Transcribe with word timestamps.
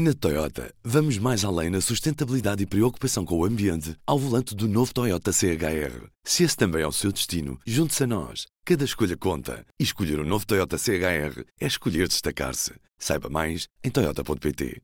Na 0.00 0.14
Toyota, 0.14 0.72
vamos 0.84 1.18
mais 1.18 1.44
além 1.44 1.70
na 1.70 1.80
sustentabilidade 1.80 2.62
e 2.62 2.66
preocupação 2.66 3.24
com 3.24 3.36
o 3.36 3.44
ambiente 3.44 3.96
ao 4.06 4.16
volante 4.16 4.54
do 4.54 4.68
novo 4.68 4.94
Toyota 4.94 5.32
CHR. 5.32 6.06
Se 6.22 6.44
esse 6.44 6.56
também 6.56 6.82
é 6.82 6.86
o 6.86 6.92
seu 6.92 7.10
destino, 7.10 7.58
junte-se 7.66 8.04
a 8.04 8.06
nós. 8.06 8.46
Cada 8.64 8.84
escolha 8.84 9.16
conta. 9.16 9.66
E 9.76 9.82
escolher 9.82 10.20
o 10.20 10.22
um 10.22 10.24
novo 10.24 10.46
Toyota 10.46 10.78
CHR 10.78 11.42
é 11.60 11.66
escolher 11.66 12.06
destacar-se. 12.06 12.74
Saiba 12.96 13.28
mais 13.28 13.66
em 13.82 13.90
Toyota.pt. 13.90 14.80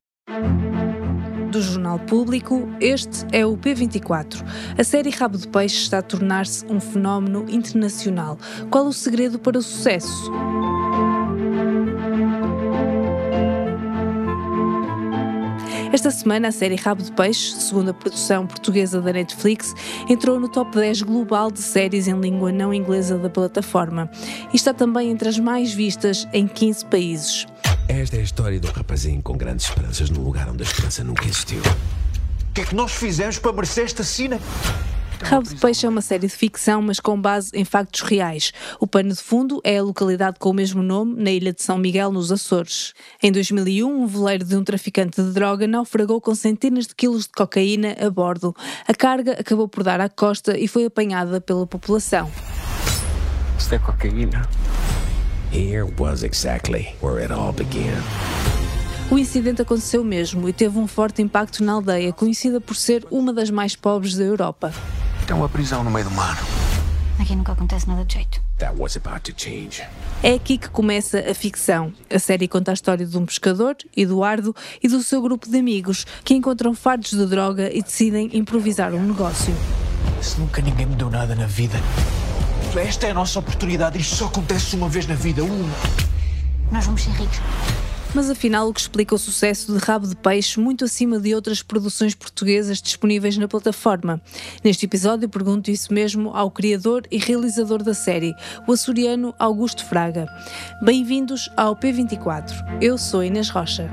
Do 1.53 1.63
Jornal 1.63 2.01
Público, 2.01 2.69
este 2.81 3.25
é 3.31 3.47
o 3.47 3.57
P24. 3.57 4.43
A 4.77 4.83
série 4.83 5.11
Rabo 5.11 5.39
de 5.39 5.47
Peixe 5.47 5.77
está 5.77 5.99
a 5.99 6.03
tornar-se 6.03 6.67
um 6.67 6.81
fenómeno 6.81 7.47
internacional. 7.49 8.37
Qual 8.69 8.89
o 8.89 8.93
segredo 8.93 9.39
para 9.39 9.59
o 9.59 9.63
sucesso? 9.63 10.33
Esta 15.95 16.11
semana, 16.11 16.49
a 16.49 16.51
série 16.51 16.75
Rabo 16.75 17.05
de 17.05 17.13
Peixe, 17.13 17.53
segundo 17.53 17.91
a 17.91 17.95
produção 17.95 18.49
portuguesa 18.49 19.01
da 19.01 19.13
Netflix, 19.13 19.73
entrou 20.11 20.41
no 20.41 20.49
top 20.49 20.75
10 20.75 21.03
global 21.03 21.53
de 21.53 21.61
séries 21.61 22.09
em 22.09 22.19
língua 22.19 22.51
não 22.51 22.75
inglesa 22.75 23.17
da 23.17 23.31
plataforma 23.31 24.11
e 24.53 24.57
está 24.57 24.75
também 24.75 25.13
entre 25.13 25.29
as 25.29 25.39
mais 25.39 25.73
vistas 25.73 26.27
em 26.33 26.49
15 26.49 26.87
países. 26.87 27.47
Esta 27.87 28.17
é 28.17 28.19
a 28.19 28.23
história 28.25 28.59
de 28.59 28.67
um 28.67 28.73
rapazinho 28.73 29.23
com 29.23 29.37
grandes 29.37 29.67
esperanças 29.67 30.11
num 30.11 30.25
lugar 30.25 30.49
onde 30.49 30.65
a 30.65 30.67
esperança 30.67 31.05
nunca 31.05 31.27
existiu. 31.27 31.61
O 31.61 32.53
que 32.53 32.63
é 32.63 32.65
que 32.65 32.75
nós 32.75 32.91
fizemos 32.91 33.39
para 33.39 33.53
merecer 33.53 33.85
esta 33.85 34.03
cena? 34.03 34.41
Rabo 35.23 35.49
de 35.49 35.57
Peixe 35.57 35.87
é 35.87 35.89
uma 35.89 36.01
série 36.01 36.27
de 36.27 36.33
ficção, 36.33 36.83
mas 36.83 37.01
com 37.01 37.21
base 37.21 37.51
em 37.55 37.65
factos 37.65 38.03
reais. 38.03 38.53
O 38.79 38.87
pano 38.87 39.11
de 39.11 39.21
fundo 39.23 39.61
é 39.65 39.79
a 39.79 39.83
localidade 39.83 40.39
com 40.39 40.51
o 40.51 40.53
mesmo 40.53 40.83
nome, 40.83 41.15
na 41.23 41.31
ilha 41.31 41.53
de 41.53 41.63
São 41.63 41.79
Miguel, 41.79 42.13
nos 42.13 42.31
Açores. 42.31 42.93
Em 43.23 43.33
2001, 43.33 43.89
um 43.89 44.07
veleiro 44.07 44.45
de 44.45 44.57
um 44.57 44.65
traficante 44.65 45.23
de 45.23 45.33
droga 45.33 45.67
naufragou 45.67 46.21
com 46.21 46.35
centenas 46.35 46.87
de 46.87 46.95
quilos 46.95 47.23
de 47.23 47.33
cocaína 47.33 47.97
a 47.99 48.11
bordo. 48.11 48.55
A 48.87 48.95
carga 48.95 49.33
acabou 49.33 49.69
por 49.69 49.83
dar 49.83 50.01
à 50.01 50.09
costa 50.09 50.59
e 50.59 50.69
foi 50.69 50.85
apanhada 50.85 51.41
pela 51.41 51.67
população. 51.67 52.31
Isto 53.59 53.75
é 53.75 53.79
cocaína. 53.79 54.49
Here 55.53 55.85
was 55.99 56.23
exactly 56.23 56.95
where 57.01 57.23
it 57.23 57.33
all 57.33 57.53
began. 57.53 58.03
O 59.11 59.19
incidente 59.19 59.63
aconteceu 59.63 60.03
mesmo 60.03 60.49
e 60.49 60.53
teve 60.53 60.79
um 60.79 60.87
forte 60.87 61.23
impacto 61.23 61.63
na 61.63 61.75
aldeia, 61.75 62.13
conhecida 62.13 62.61
por 62.61 62.75
ser 62.75 63.07
uma 63.11 63.33
das 63.33 63.51
mais 63.51 63.77
pobres 63.77 64.17
da 64.17 64.25
Europa. 64.25 64.73
É 65.27 65.33
uma 65.35 65.49
prisão 65.49 65.83
no 65.83 65.91
meio 65.91 66.05
do 66.05 66.11
mar. 66.11 66.39
Aqui 67.19 67.35
nunca 67.35 67.53
acontece 67.53 67.89
nada 67.89 68.05
de 68.05 68.15
jeito. 68.15 68.43
That 68.59 68.75
was 68.79 68.97
about 68.97 69.21
to 69.21 69.33
change. 69.37 69.83
É 70.23 70.35
aqui 70.35 70.59
que 70.59 70.69
começa 70.69 71.19
a 71.19 71.35
ficção. 71.35 71.93
A 72.13 72.19
série 72.19 72.47
conta 72.47 72.73
a 72.73 72.75
história 72.75 73.07
de 73.07 73.17
um 73.17 73.25
pescador, 73.25 73.77
Eduardo, 73.97 74.55
e 74.83 74.89
do 74.89 75.03
seu 75.03 75.23
grupo 75.23 75.49
de 75.49 75.59
amigos 75.59 76.07
que 76.25 76.35
encontram 76.35 76.75
fardos 76.75 77.11
de 77.11 77.25
droga 77.27 77.71
e 77.73 77.83
decidem 77.83 78.31
improvisar 78.35 78.93
um 78.93 79.03
negócio. 79.03 79.55
Se 80.21 80.39
nunca 80.39 80.61
ninguém 80.61 80.87
me 80.87 80.95
deu 80.95 81.09
nada 81.09 81.35
na 81.35 81.47
vida. 81.47 81.79
Esta 82.77 83.07
é 83.07 83.11
a 83.13 83.15
nossa 83.15 83.39
oportunidade. 83.39 83.99
Isto 83.99 84.17
só 84.17 84.27
acontece 84.27 84.77
uma 84.77 84.89
vez 84.89 85.07
na 85.07 85.15
vida. 85.15 85.43
Uma. 85.43 85.75
Nós 86.71 86.85
vamos 86.85 87.03
ser 87.03 87.11
ricos. 87.11 87.39
Mas 88.15 88.31
afinal, 88.31 88.69
o 88.69 88.73
que 88.73 88.81
explica 88.81 89.13
o 89.13 89.19
sucesso 89.19 89.73
de 89.73 89.85
Rabo 89.85 90.07
de 90.07 90.15
Peixe 90.15 90.61
muito 90.61 90.85
acima 90.85 91.19
de 91.19 91.35
outras 91.35 91.63
produções 91.63 92.15
portuguesas 92.15 92.81
disponíveis 92.81 93.37
na 93.37 93.49
plataforma? 93.49 94.23
Neste 94.63 94.87
episódio, 94.87 95.29
pergunto 95.29 95.69
isso 95.69 95.93
mesmo 95.93 96.31
ao 96.31 96.49
criador 96.49 97.03
e 97.11 97.19
realizador 97.19 97.83
da 97.83 97.93
série, 97.93 98.33
o 98.69 98.73
açoriano 98.73 99.35
Augusto 99.37 99.85
Fraga. 99.85 100.29
Bem-vindos 100.81 101.51
ao 101.57 101.75
P24. 101.75 102.79
Eu 102.81 102.97
sou 102.97 103.25
Inês 103.25 103.51
Rocha. 103.51 103.91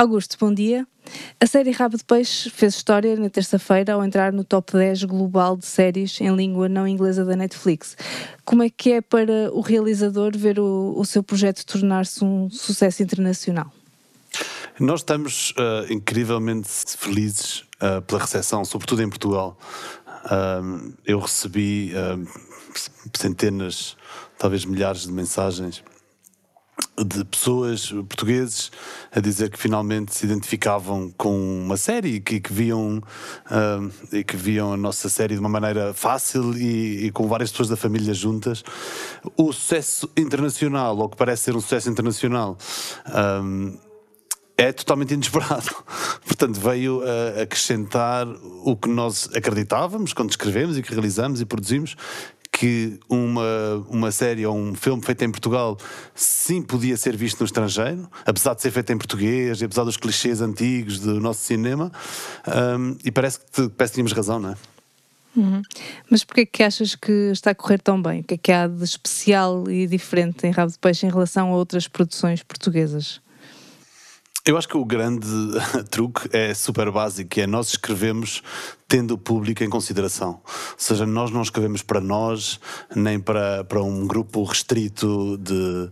Augusto, 0.00 0.38
bom 0.40 0.50
dia. 0.54 0.86
A 1.38 1.46
série 1.46 1.72
Rabo 1.72 1.94
de 1.98 2.04
Peixe 2.04 2.48
fez 2.48 2.74
história 2.74 3.14
na 3.16 3.28
terça-feira 3.28 3.92
ao 3.92 4.02
entrar 4.02 4.32
no 4.32 4.42
top 4.42 4.72
10 4.72 5.04
global 5.04 5.58
de 5.58 5.66
séries 5.66 6.18
em 6.22 6.34
língua 6.34 6.70
não 6.70 6.88
inglesa 6.88 7.22
da 7.22 7.36
Netflix. 7.36 7.98
Como 8.42 8.62
é 8.62 8.70
que 8.70 8.92
é 8.92 9.02
para 9.02 9.52
o 9.52 9.60
realizador 9.60 10.34
ver 10.34 10.58
o, 10.58 10.94
o 10.96 11.04
seu 11.04 11.22
projeto 11.22 11.66
tornar-se 11.66 12.24
um 12.24 12.48
sucesso 12.48 13.02
internacional? 13.02 13.70
Nós 14.78 15.00
estamos 15.00 15.50
uh, 15.50 15.92
incrivelmente 15.92 16.70
felizes 16.96 17.60
uh, 17.82 18.00
pela 18.06 18.22
recepção, 18.22 18.64
sobretudo 18.64 19.02
em 19.02 19.08
Portugal. 19.10 19.58
Uh, 20.24 20.94
eu 21.04 21.18
recebi 21.18 21.92
centenas, 23.14 23.98
talvez 24.38 24.64
milhares 24.64 25.02
de 25.02 25.12
mensagens 25.12 25.84
de 27.04 27.24
pessoas 27.24 27.90
portugueses 27.90 28.70
a 29.10 29.20
dizer 29.20 29.50
que 29.50 29.58
finalmente 29.58 30.14
se 30.14 30.26
identificavam 30.26 31.12
com 31.16 31.36
uma 31.64 31.76
série 31.76 32.16
e 32.16 32.20
que, 32.20 32.40
que 32.40 32.52
viam 32.52 32.98
uh, 32.98 34.14
e 34.14 34.22
que 34.22 34.36
viam 34.36 34.72
a 34.72 34.76
nossa 34.76 35.08
série 35.08 35.34
de 35.34 35.40
uma 35.40 35.48
maneira 35.48 35.94
fácil 35.94 36.56
e, 36.56 37.06
e, 37.06 37.10
com 37.10 37.26
várias 37.26 37.50
pessoas 37.50 37.68
da 37.68 37.76
família 37.76 38.12
juntas. 38.14 38.62
O 39.36 39.52
sucesso 39.52 40.10
internacional, 40.16 40.96
ou 40.98 41.08
que 41.08 41.16
parece 41.16 41.44
ser 41.44 41.56
um 41.56 41.60
sucesso 41.60 41.88
internacional, 41.88 42.56
um, 43.42 43.76
é 44.56 44.72
totalmente 44.72 45.14
inesperado. 45.14 45.74
Portanto, 46.26 46.60
veio 46.60 47.02
a 47.02 47.42
acrescentar 47.42 48.26
o 48.64 48.76
que 48.76 48.88
nós 48.88 49.28
acreditávamos 49.34 50.12
quando 50.12 50.30
escrevemos 50.30 50.76
e 50.76 50.82
que 50.82 50.92
realizamos 50.92 51.40
e 51.40 51.46
produzimos, 51.46 51.96
que 52.60 53.00
uma, 53.08 53.86
uma 53.88 54.12
série 54.12 54.44
ou 54.44 54.54
um 54.54 54.74
filme 54.74 55.02
feito 55.02 55.24
em 55.24 55.30
Portugal 55.30 55.78
sim 56.14 56.60
podia 56.60 56.94
ser 56.94 57.16
visto 57.16 57.40
no 57.40 57.46
estrangeiro, 57.46 58.06
apesar 58.26 58.52
de 58.52 58.60
ser 58.60 58.70
feito 58.70 58.92
em 58.92 58.98
português 58.98 59.62
e 59.62 59.64
apesar 59.64 59.82
dos 59.82 59.96
clichês 59.96 60.42
antigos 60.42 61.00
do 61.00 61.18
nosso 61.18 61.40
cinema, 61.40 61.90
um, 62.78 62.98
e 63.02 63.10
parece 63.10 63.40
que, 63.40 63.66
parece 63.70 63.92
que 63.92 63.94
tínhamos 63.94 64.12
razão, 64.12 64.38
não 64.38 64.50
é? 64.50 64.56
Uhum. 65.34 65.62
Mas 66.10 66.22
porquê 66.22 66.44
que 66.44 66.62
achas 66.62 66.94
que 66.94 67.30
está 67.32 67.52
a 67.52 67.54
correr 67.54 67.78
tão 67.78 68.02
bem? 68.02 68.20
O 68.20 68.24
que 68.24 68.34
é 68.34 68.36
que 68.36 68.52
há 68.52 68.66
de 68.66 68.84
especial 68.84 69.70
e 69.70 69.86
diferente 69.86 70.46
em 70.46 70.50
Rabo 70.50 70.70
de 70.70 70.78
Peixe 70.78 71.06
em 71.06 71.10
relação 71.10 71.48
a 71.48 71.56
outras 71.56 71.88
produções 71.88 72.42
portuguesas? 72.42 73.22
Eu 74.44 74.58
acho 74.58 74.68
que 74.68 74.76
o 74.76 74.84
grande 74.84 75.26
truque 75.90 76.28
é 76.30 76.52
super 76.52 76.90
básico, 76.90 77.40
é 77.40 77.46
nós 77.46 77.68
escrevemos 77.68 78.42
tendo 78.90 79.12
o 79.12 79.18
público 79.18 79.62
em 79.62 79.70
consideração. 79.70 80.40
Ou 80.44 80.74
seja, 80.76 81.06
nós 81.06 81.30
não 81.30 81.42
escrevemos 81.42 81.80
para 81.80 82.00
nós, 82.00 82.58
nem 82.92 83.20
para, 83.20 83.62
para 83.62 83.80
um 83.80 84.04
grupo 84.04 84.42
restrito 84.42 85.38
de, 85.38 85.88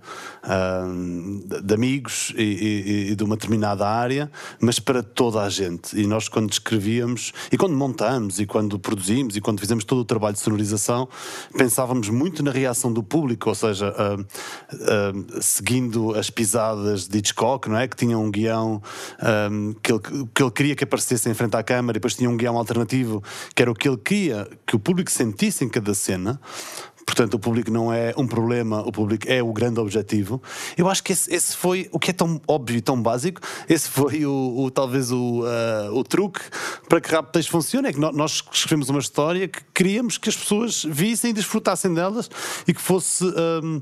de 1.63 1.75
amigos 1.75 2.35
e, 2.37 2.43
e, 2.43 3.11
e, 3.13 3.15
de 3.15 3.23
uma 3.23 3.37
determinada 3.37 3.89
área, 3.89 4.29
mas 4.61 4.81
para 4.81 5.01
toda 5.01 5.41
a 5.43 5.49
gente. 5.49 5.97
E 5.97 6.09
nós, 6.09 6.29
quando 6.29 6.51
escrevíamos, 6.51 7.33
e 7.53 7.57
quando 7.57 7.77
montamos, 7.77 8.41
e 8.41 8.47
quando 8.47 8.81
produzimos, 8.81 9.37
e 9.37 9.41
quando 9.41 9.61
fizemos 9.61 9.85
todo 9.85 10.01
o 10.01 10.05
trabalho 10.05 10.35
de 10.35 10.41
sonorização, 10.41 11.09
pensávamos 11.57 12.09
muito 12.09 12.43
na 12.43 12.51
reação 12.51 12.93
do 12.93 13.05
público, 13.05 13.49
ou 13.49 13.55
seja, 13.55 13.95
uh, 13.95 14.21
uh, 14.21 15.41
seguindo 15.41 16.17
as 16.17 16.31
pisadas 16.31 17.07
de 17.07 17.19
Hitchcock, 17.19 17.69
não 17.69 17.79
é? 17.79 17.87
Que 17.87 17.95
tinha 17.95 18.19
um 18.19 18.29
guião 18.29 18.83
que, 19.85 19.93
ele, 19.93 20.01
que 20.35 20.43
ele 20.43 20.51
queria 20.51 20.75
que 20.75 20.83
aparecesse 20.83 21.31
em 21.31 21.35
frente 21.35 21.57
à 21.57 21.63
câmara, 21.63 21.97
e 21.97 22.01
depois 22.01 22.17
tinha 22.17 22.29
um 22.29 22.37
guião 22.37 22.59
alternativo 22.59 22.88
que 23.55 23.63
era 23.63 23.71
o 23.71 23.75
que 23.75 23.89
ele 23.89 23.99
queria 23.99 24.49
que 24.67 24.77
o 24.77 24.79
público 24.79 25.11
sentisse 25.11 25.65
em 25.65 25.69
cada 25.69 25.95
cena. 25.95 26.41
Portanto, 27.09 27.35
o 27.35 27.39
público 27.39 27.71
não 27.71 27.91
é 27.91 28.13
um 28.19 28.27
problema, 28.27 28.83
o 28.83 28.93
público 28.93 29.25
é 29.27 29.43
o 29.43 29.51
grande 29.51 29.81
objetivo. 29.81 30.43
Eu 30.77 30.91
acho 30.91 31.03
que 31.03 31.13
esse, 31.13 31.35
esse 31.35 31.57
foi 31.57 31.89
o 31.91 31.99
que 31.99 32.11
é 32.11 32.13
tão 32.13 32.39
óbvio 32.47 32.77
e 32.77 32.83
tão 32.83 33.01
básico. 33.01 33.41
Esse 33.67 33.89
foi 33.89 34.27
o, 34.27 34.55
o 34.59 34.71
talvez 34.71 35.11
o, 35.11 35.41
uh, 35.41 35.95
o 35.95 36.05
truque 36.05 36.43
para 36.87 37.01
que 37.01 37.11
Raptors 37.11 37.47
funcione. 37.47 37.89
É 37.89 37.93
que 37.95 37.99
nós 37.99 38.45
escrevemos 38.53 38.91
uma 38.91 38.99
história 38.99 39.49
que 39.49 39.59
queríamos 39.73 40.19
que 40.19 40.29
as 40.29 40.37
pessoas 40.37 40.85
vissem 40.85 41.31
e 41.31 41.33
desfrutassem 41.33 41.95
delas 41.95 42.31
e 42.67 42.75
que 42.75 42.81
fosse 42.81 43.25
um, 43.25 43.81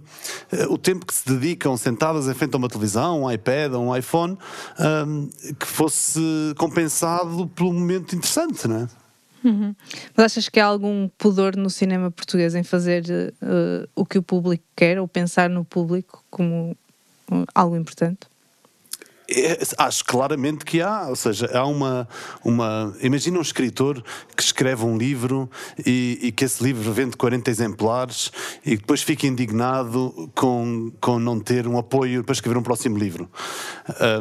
o 0.71 0.79
tempo 0.79 1.05
que 1.05 1.13
se 1.13 1.27
dedicam 1.27 1.77
sentadas 1.77 2.29
em 2.29 2.35
frente 2.35 2.55
a 2.55 2.59
uma 2.59 2.69
televisão, 2.69 3.25
um 3.25 3.33
iPad 3.33 3.75
um 3.75 3.97
iPhone, 3.97 4.39
um, 4.79 5.29
que 5.59 5.67
fosse 5.67 6.21
compensado 6.57 7.49
pelo 7.49 7.73
momento 7.73 8.15
interessante, 8.15 8.69
não 8.69 8.83
é? 8.83 9.06
Uhum. 9.47 9.77
Mas 10.17 10.27
achas 10.33 10.49
que 10.49 10.59
há 10.59 10.67
algum 10.67 11.09
pudor 11.17 11.57
no 11.57 11.71
cinema 11.71 12.11
português 12.11 12.57
em 12.57 12.65
fazer 12.65 13.05
uh, 13.41 13.89
o 13.95 14.05
que 14.05 14.19
o 14.19 14.23
público 14.23 14.65
quer 14.75 14.99
ou 14.99 15.07
pensar 15.07 15.49
no 15.49 15.65
público 15.65 16.25
como 16.29 16.77
uh, 17.31 17.45
algo 17.55 17.77
importante? 17.77 18.27
É, 19.29 19.59
acho 19.79 20.05
claramente 20.05 20.65
que 20.65 20.81
há, 20.81 21.09
ou 21.09 21.17
seja, 21.17 21.51
há 21.53 21.67
uma, 21.67 22.09
uma. 22.45 22.95
Imagina 23.01 23.39
um 23.39 23.43
escritor 23.43 24.03
que 24.37 24.43
escreve 24.43 24.85
um 24.85 24.97
livro 24.97 25.51
e, 25.85 26.19
e, 26.23 26.33
que 26.33 26.45
esse 26.45 26.63
livro 26.63 26.93
vende 26.93 27.17
40 27.17 27.51
exemplares 27.51 28.31
e 28.65 28.77
depois 28.77 29.03
fica 29.03 29.27
indignado 29.27 30.31
com, 30.35 30.93
com 31.01 31.19
não 31.19 31.41
ter 31.41 31.67
um 31.67 31.77
apoio 31.77 32.23
para 32.23 32.33
escrever 32.35 32.57
um 32.57 32.63
próximo 32.63 32.97
livro. 32.97 33.29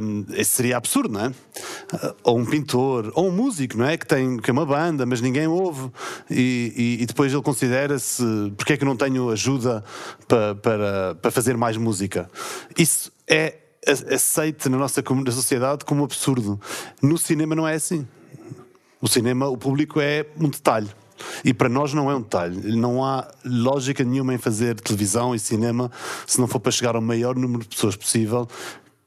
Um, 0.01 0.25
esse 0.33 0.51
seria 0.51 0.77
absurdo, 0.77 1.13
não 1.13 1.25
é? 1.25 1.31
Ou 2.23 2.39
um 2.39 2.45
pintor, 2.45 3.11
ou 3.13 3.27
um 3.27 3.31
músico, 3.31 3.77
não 3.77 3.85
é? 3.85 3.97
Que 3.97 4.07
tem 4.07 4.37
que 4.37 4.49
é 4.49 4.53
uma 4.53 4.65
banda, 4.65 5.05
mas 5.05 5.21
ninguém 5.21 5.47
ouve 5.47 5.91
e, 6.29 6.97
e, 6.99 7.03
e 7.03 7.05
depois 7.05 7.31
ele 7.31 7.43
considera-se 7.43 8.23
porque 8.57 8.73
é 8.73 8.77
que 8.77 8.83
eu 8.83 8.87
não 8.87 8.97
tenho 8.97 9.29
ajuda 9.29 9.83
para, 10.27 10.55
para, 10.55 11.15
para 11.15 11.31
fazer 11.31 11.55
mais 11.57 11.77
música. 11.77 12.29
Isso 12.75 13.11
é 13.27 13.64
aceite 13.87 14.69
na 14.69 14.77
nossa 14.77 15.03
sociedade 15.31 15.85
como 15.85 16.03
absurdo. 16.03 16.59
No 17.01 17.17
cinema 17.17 17.55
não 17.55 17.67
é 17.67 17.75
assim. 17.75 18.07
O 19.01 19.07
cinema, 19.07 19.47
o 19.47 19.57
público 19.57 19.99
é 19.99 20.25
um 20.39 20.49
detalhe. 20.49 20.89
E 21.43 21.53
para 21.53 21.69
nós 21.69 21.93
não 21.93 22.09
é 22.09 22.15
um 22.15 22.21
detalhe. 22.21 22.75
Não 22.75 23.03
há 23.03 23.27
lógica 23.45 24.03
nenhuma 24.03 24.33
em 24.33 24.37
fazer 24.37 24.79
televisão 24.79 25.33
e 25.33 25.39
cinema 25.39 25.91
se 26.25 26.39
não 26.39 26.47
for 26.47 26.59
para 26.59 26.71
chegar 26.71 26.95
ao 26.95 27.01
maior 27.01 27.35
número 27.35 27.63
de 27.63 27.69
pessoas 27.69 27.95
possível. 27.95 28.47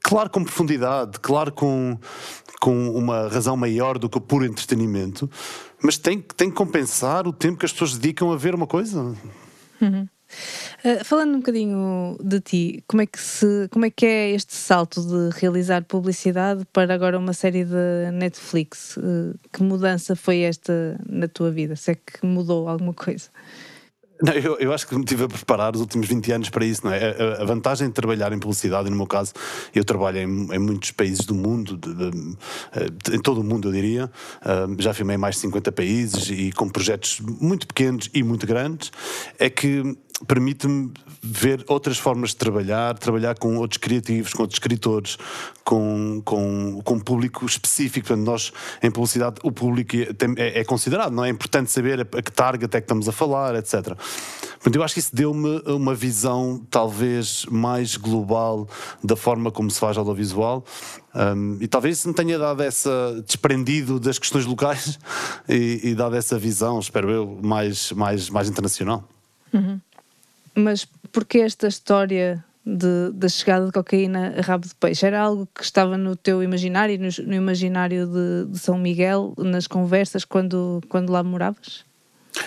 Claro, 0.02 0.30
com 0.30 0.42
profundidade, 0.42 1.18
claro, 1.20 1.52
com, 1.52 1.98
com 2.60 2.90
uma 2.90 3.28
razão 3.28 3.56
maior 3.56 3.98
do 3.98 4.08
que 4.08 4.16
o 4.16 4.20
puro 4.20 4.44
entretenimento, 4.44 5.28
mas 5.82 5.98
tem, 5.98 6.20
tem 6.20 6.48
que 6.48 6.56
compensar 6.56 7.26
o 7.26 7.32
tempo 7.32 7.58
que 7.58 7.66
as 7.66 7.72
pessoas 7.72 7.98
dedicam 7.98 8.32
a 8.32 8.36
ver 8.36 8.54
uma 8.54 8.66
coisa. 8.66 9.14
Uhum. 9.80 10.08
Uh, 10.84 11.04
falando 11.04 11.34
um 11.34 11.38
bocadinho 11.38 12.16
de 12.22 12.40
ti, 12.40 12.84
como 12.86 13.02
é, 13.02 13.06
que 13.06 13.18
se, 13.18 13.68
como 13.70 13.84
é 13.84 13.90
que 13.90 14.06
é 14.06 14.30
este 14.30 14.54
salto 14.54 15.00
de 15.02 15.38
realizar 15.38 15.82
publicidade 15.84 16.64
para 16.72 16.94
agora 16.94 17.18
uma 17.18 17.32
série 17.32 17.64
de 17.64 18.10
Netflix? 18.12 18.96
Uh, 18.96 19.34
que 19.52 19.62
mudança 19.62 20.14
foi 20.14 20.40
esta 20.40 20.98
na 21.08 21.28
tua 21.28 21.50
vida? 21.50 21.76
Se 21.76 21.92
é 21.92 21.94
que 21.94 22.24
mudou 22.24 22.68
alguma 22.68 22.94
coisa? 22.94 23.30
Não, 24.20 24.32
eu, 24.32 24.58
eu, 24.58 24.72
acho 24.72 24.86
que 24.86 24.96
me 24.96 25.04
tive 25.04 25.24
a 25.24 25.28
preparar 25.28 25.74
os 25.74 25.80
últimos 25.80 26.08
20 26.08 26.32
anos 26.32 26.50
para 26.50 26.64
isso, 26.64 26.84
não 26.84 26.92
é? 26.92 27.10
A, 27.10 27.42
a 27.42 27.44
vantagem 27.44 27.86
de 27.86 27.94
trabalhar 27.94 28.32
em 28.32 28.38
publicidade, 28.38 28.88
e 28.88 28.90
no 28.90 28.96
meu 28.96 29.06
caso, 29.06 29.32
eu 29.72 29.84
trabalho 29.84 30.18
em, 30.18 30.54
em 30.54 30.58
muitos 30.58 30.90
países 30.90 31.24
do 31.24 31.34
mundo, 31.34 31.76
de, 31.76 31.94
de, 31.94 32.10
de, 32.10 32.36
eh, 32.74 33.14
em 33.14 33.20
todo 33.20 33.40
o 33.40 33.44
mundo, 33.44 33.68
eu 33.68 33.72
diria. 33.72 34.10
Uh, 34.42 34.82
já 34.82 34.92
filmei 34.92 35.16
mais 35.16 35.36
de 35.36 35.42
50 35.42 35.70
países 35.70 36.30
e 36.30 36.50
com 36.50 36.68
projetos 36.68 37.20
muito 37.20 37.66
pequenos 37.66 38.10
e 38.12 38.24
muito 38.24 38.44
grandes. 38.44 38.90
É 39.38 39.48
que 39.48 39.96
permite-me 40.26 40.92
ver 41.22 41.64
outras 41.68 41.98
formas 41.98 42.30
de 42.30 42.36
trabalhar, 42.36 42.98
trabalhar 42.98 43.38
com 43.38 43.56
outros 43.56 43.78
criativos, 43.78 44.32
com 44.32 44.42
outros 44.42 44.56
escritores, 44.56 45.16
com, 45.64 46.20
com, 46.24 46.80
com 46.82 46.94
um 46.94 47.00
público 47.00 47.44
específico. 47.46 48.08
Portanto, 48.08 48.26
nós, 48.26 48.52
em 48.82 48.90
publicidade, 48.90 49.36
o 49.42 49.52
público 49.52 49.96
é, 49.96 50.08
é, 50.36 50.60
é 50.60 50.64
considerado, 50.64 51.12
não 51.12 51.24
é? 51.24 51.28
é 51.28 51.30
importante 51.30 51.70
saber 51.70 52.00
a, 52.00 52.22
que 52.22 52.32
target 52.32 52.74
é 52.76 52.80
que 52.80 52.84
estamos 52.84 53.08
a 53.08 53.12
falar, 53.12 53.54
etc. 53.54 53.94
Portanto, 54.54 54.74
eu 54.74 54.82
acho 54.82 54.94
que 54.94 55.00
isso 55.00 55.14
deu-me 55.14 55.62
uma 55.66 55.94
visão 55.94 56.60
talvez 56.70 57.46
mais 57.46 57.96
global 57.96 58.68
da 59.02 59.14
forma 59.14 59.50
como 59.50 59.70
se 59.70 59.78
faz 59.78 59.96
audiovisual. 59.96 60.64
Um, 61.14 61.58
e 61.60 61.66
talvez 61.66 61.98
isso 61.98 62.08
me 62.08 62.14
tenha 62.14 62.38
dado 62.38 62.62
essa 62.62 63.22
desprendido 63.26 63.98
das 63.98 64.18
questões 64.18 64.46
locais 64.46 64.98
e, 65.48 65.80
e 65.84 65.94
dado 65.94 66.16
essa 66.16 66.38
visão, 66.38 66.78
espero 66.78 67.10
eu, 67.10 67.38
mais, 67.42 67.92
mais, 67.92 68.28
mais 68.30 68.48
internacional. 68.48 69.04
Uhum. 69.52 69.80
Mas 70.58 70.86
porque 71.12 71.38
esta 71.38 71.68
história 71.68 72.44
de, 72.64 73.10
da 73.12 73.28
chegada 73.28 73.66
de 73.66 73.72
cocaína 73.72 74.34
a 74.36 74.42
rabo 74.42 74.66
de 74.66 74.74
peixe? 74.74 75.06
Era 75.06 75.20
algo 75.20 75.48
que 75.54 75.62
estava 75.62 75.96
no 75.96 76.14
teu 76.14 76.42
imaginário, 76.42 76.98
no, 76.98 77.08
no 77.26 77.34
imaginário 77.34 78.06
de, 78.06 78.52
de, 78.52 78.58
São 78.58 78.78
Miguel, 78.78 79.34
nas 79.38 79.66
conversas, 79.66 80.24
quando, 80.24 80.82
quando 80.88 81.10
lá 81.10 81.22
moravas? 81.22 81.84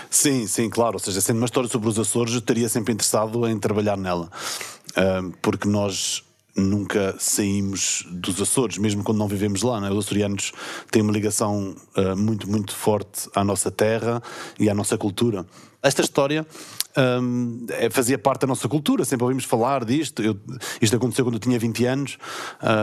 Sim, 0.09 0.45
sim, 0.45 0.69
claro. 0.69 0.93
Ou 0.93 0.99
seja, 0.99 1.19
sendo 1.21 1.37
uma 1.37 1.45
história 1.45 1.69
sobre 1.69 1.89
os 1.89 1.97
Açores, 1.97 2.33
eu 2.33 2.39
estaria 2.39 2.69
sempre 2.69 2.93
interessado 2.93 3.47
em 3.47 3.57
trabalhar 3.57 3.97
nela. 3.97 4.29
Uh, 4.91 5.31
porque 5.41 5.67
nós 5.67 6.23
nunca 6.55 7.15
saímos 7.17 8.05
dos 8.11 8.41
Açores, 8.41 8.77
mesmo 8.77 9.03
quando 9.03 9.17
não 9.17 9.27
vivemos 9.27 9.61
lá. 9.63 9.79
Né? 9.79 9.89
Os 9.89 10.05
açorianos 10.05 10.51
têm 10.91 11.01
uma 11.01 11.13
ligação 11.13 11.75
uh, 11.97 12.15
muito, 12.15 12.49
muito 12.49 12.75
forte 12.75 13.29
à 13.33 13.43
nossa 13.43 13.71
terra 13.71 14.21
e 14.59 14.69
à 14.69 14.73
nossa 14.73 14.97
cultura. 14.97 15.45
Esta 15.83 16.01
história 16.01 16.45
um, 16.97 17.65
é, 17.69 17.89
fazia 17.89 18.17
parte 18.17 18.41
da 18.41 18.47
nossa 18.47 18.67
cultura, 18.67 19.05
sempre 19.05 19.23
ouvimos 19.23 19.45
falar 19.45 19.83
disto. 19.83 20.21
Eu, 20.21 20.37
isto 20.81 20.95
aconteceu 20.95 21.25
quando 21.25 21.35
eu 21.35 21.39
tinha 21.39 21.57
20 21.57 21.85
anos, 21.85 22.17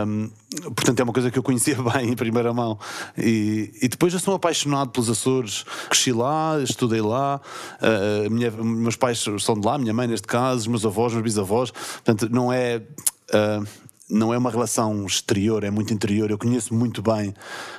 um, 0.05 0.29
portanto 0.75 0.99
é 0.99 1.03
uma 1.03 1.13
coisa 1.13 1.31
que 1.31 1.39
eu 1.39 1.43
conhecia 1.43 1.77
bem 1.93 2.09
em 2.09 2.15
primeira 2.15 2.53
mão. 2.53 2.77
E, 3.17 3.71
e 3.81 3.87
depois 3.87 4.13
eu 4.13 4.19
sou 4.19 4.35
apaixonado 4.35 4.89
pelos 4.89 5.09
Açores, 5.09 5.63
cresci 5.89 6.11
lá, 6.11 6.59
estudei 6.61 7.01
lá, 7.01 7.39
uh, 7.81 8.29
minha, 8.29 8.51
meus 8.51 8.95
pais 8.95 9.19
são 9.19 9.59
de 9.59 9.65
lá, 9.65 9.77
minha 9.77 9.93
mãe 9.93 10.07
neste 10.07 10.27
caso, 10.27 10.69
meus 10.69 10.85
avós, 10.85 11.13
meus 11.13 11.23
bisavós, 11.23 11.71
portanto 11.71 12.29
não 12.29 12.51
é. 12.51 12.81
Uh, 13.29 13.88
não 14.09 14.33
é 14.33 14.37
uma 14.37 14.49
relação 14.49 15.05
exterior, 15.05 15.63
é 15.63 15.69
muito 15.69 15.93
interior. 15.93 16.31
Eu 16.31 16.37
conheço 16.37 16.73
muito 16.73 17.01
bem 17.01 17.33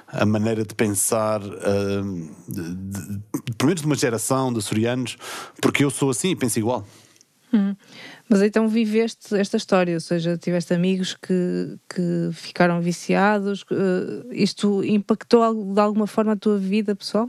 a 0.06 0.24
maneira 0.24 0.64
de 0.64 0.74
pensar, 0.74 1.42
uh, 1.42 2.34
pelo 3.58 3.66
menos 3.66 3.80
de 3.80 3.86
uma 3.86 3.96
geração 3.96 4.52
de 4.52 4.58
açorianos, 4.58 5.16
porque 5.60 5.84
eu 5.84 5.90
sou 5.90 6.10
assim 6.10 6.30
e 6.30 6.36
penso 6.36 6.58
igual. 6.58 6.86
Hum. 7.52 7.74
Mas 8.28 8.42
então 8.42 8.68
viveste 8.68 9.34
esta 9.34 9.56
história, 9.56 9.94
ou 9.94 10.00
seja, 10.00 10.38
tiveste 10.38 10.72
amigos 10.72 11.16
que, 11.20 11.76
que 11.88 12.30
ficaram 12.32 12.80
viciados. 12.80 13.62
Uh, 13.62 14.32
isto 14.32 14.84
impactou 14.84 15.74
de 15.74 15.80
alguma 15.80 16.06
forma 16.06 16.32
a 16.32 16.36
tua 16.36 16.58
vida 16.58 16.94
pessoal? 16.94 17.28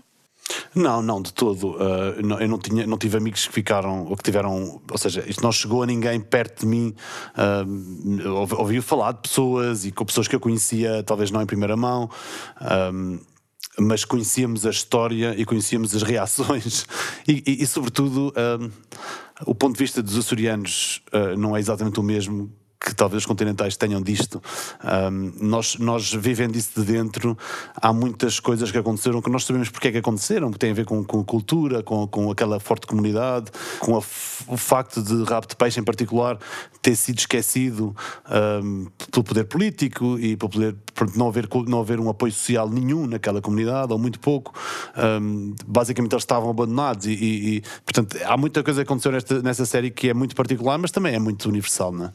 Não, 0.74 1.02
não, 1.02 1.22
de 1.22 1.34
todo. 1.34 1.72
Uh, 1.72 2.22
não, 2.24 2.40
eu 2.40 2.48
não, 2.48 2.58
tinha, 2.58 2.88
não 2.88 2.98
tive 2.98 3.18
amigos 3.18 3.46
que 3.46 3.54
ficaram, 3.54 4.06
ou 4.06 4.16
que 4.16 4.24
tiveram, 4.24 4.82
ou 4.90 4.98
seja, 4.98 5.24
isto 5.28 5.44
não 5.44 5.52
chegou 5.52 5.84
a 5.84 5.86
ninguém 5.86 6.20
perto 6.20 6.62
de 6.62 6.66
mim. 6.66 6.96
Uh, 7.36 8.30
ouvi, 8.58 8.82
falar 8.82 9.14
de 9.14 9.20
pessoas 9.20 9.86
e 9.86 9.92
com 9.92 10.06
pessoas 10.06 10.28
que 10.28 10.36
eu 10.36 10.40
conhecia, 10.40 11.04
talvez 11.04 11.32
não 11.32 11.42
em 11.42 11.46
primeira 11.46 11.76
mão. 11.76 12.10
Uh, 12.60 13.20
mas 13.80 14.04
conhecíamos 14.04 14.66
a 14.66 14.70
história 14.70 15.34
e 15.38 15.46
conhecíamos 15.46 15.96
as 15.96 16.04
reações 16.04 16.86
e, 17.26 17.42
e, 17.48 17.64
e 17.64 17.68
sobretudo, 17.68 18.34
o 19.46 19.56
ponto 19.56 19.74
de 19.74 19.80
vista 19.80 20.04
dos 20.04 20.18
açorianos 20.18 21.02
não 21.38 21.56
é 21.56 21.60
exatamente 21.62 21.98
o 21.98 22.04
mesmo 22.04 22.52
que 22.84 22.96
talvez 22.96 23.22
os 23.22 23.28
continentais 23.28 23.78
tenham 23.78 24.02
disto. 24.02 24.42
Um, 24.84 25.34
nós, 25.40 25.78
nós 25.78 26.12
vivendo 26.12 26.56
isso 26.56 26.82
de 26.82 26.92
dentro, 26.92 27.38
há 27.76 27.94
muitas 27.94 28.40
coisas 28.40 28.72
que 28.72 28.78
aconteceram 28.78 29.22
que 29.22 29.30
nós 29.30 29.46
sabemos 29.46 29.70
porque 29.70 29.90
é 29.90 29.92
que 29.92 29.98
aconteceram, 30.00 30.52
que 30.52 30.58
têm 30.58 30.72
a 30.72 30.74
ver 30.74 30.86
com, 30.86 31.04
com 31.04 31.24
cultura, 31.24 31.84
com, 31.84 32.08
com 32.08 32.32
aquela 32.32 32.60
forte 32.60 32.88
comunidade, 32.88 33.52
com 33.80 33.94
o 33.96 34.58
facto 34.58 35.02
de 35.02 35.24
Rabo 35.24 35.48
de 35.48 35.56
Peixe 35.56 35.80
em 35.80 35.84
particular 35.84 36.40
ter 36.82 36.96
sido 36.96 37.20
esquecido 37.20 37.96
um, 38.64 38.88
pelo 39.12 39.24
poder 39.24 39.44
político 39.44 40.18
e 40.18 40.36
pelo 40.36 40.50
poder, 40.50 40.76
por 40.96 41.16
não 41.16 41.28
haver, 41.28 41.48
não 41.68 41.80
haver 41.80 42.00
um 42.00 42.10
apoio 42.10 42.32
social 42.32 42.68
nenhum 42.68 43.06
naquela 43.06 43.40
comunidade, 43.42 43.94
ou 43.94 44.00
muito 44.00 44.20
pouco. 44.20 44.54
Um, 44.98 45.54
basicamente 45.68 46.14
eles 46.14 46.24
estavam 46.24 46.50
abandonados 46.50 47.06
e, 47.06 47.12
e, 47.12 47.58
e, 47.58 47.62
portanto, 47.86 48.18
há 48.26 48.36
muita 48.36 48.64
coisa 48.64 48.84
que 48.84 48.88
aconteceu 48.88 49.12
nesta, 49.12 49.42
nessa 49.44 49.66
série 49.66 49.92
que 49.92 50.10
é 50.10 50.14
muito 50.14 50.36
particular, 50.36 50.80
mas 50.80 50.90
também 50.90 51.14
é 51.14 51.20
muito 51.20 51.48
universal, 51.48 51.92
não 51.92 52.06
é? 52.06 52.14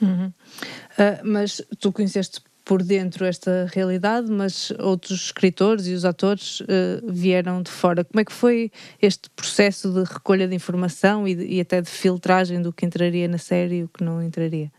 Uhum. 0.00 0.26
Uh, 0.26 1.20
mas 1.24 1.62
tu 1.78 1.92
conheceste 1.92 2.40
por 2.64 2.82
dentro 2.82 3.24
esta 3.24 3.68
realidade, 3.74 4.30
mas 4.30 4.70
outros 4.78 5.24
escritores 5.24 5.86
e 5.86 5.92
os 5.92 6.04
atores 6.04 6.60
uh, 6.60 6.66
vieram 7.04 7.62
de 7.62 7.70
fora. 7.70 8.04
Como 8.04 8.20
é 8.20 8.24
que 8.24 8.32
foi 8.32 8.70
este 9.02 9.28
processo 9.30 9.92
de 9.92 10.04
recolha 10.04 10.46
de 10.46 10.54
informação 10.54 11.26
e, 11.26 11.34
de, 11.34 11.46
e 11.46 11.60
até 11.60 11.80
de 11.80 11.90
filtragem 11.90 12.62
do 12.62 12.72
que 12.72 12.86
entraria 12.86 13.26
na 13.26 13.38
série 13.38 13.78
e 13.78 13.82
o 13.84 13.88
que 13.88 14.04
não 14.04 14.22
entraria? 14.22 14.70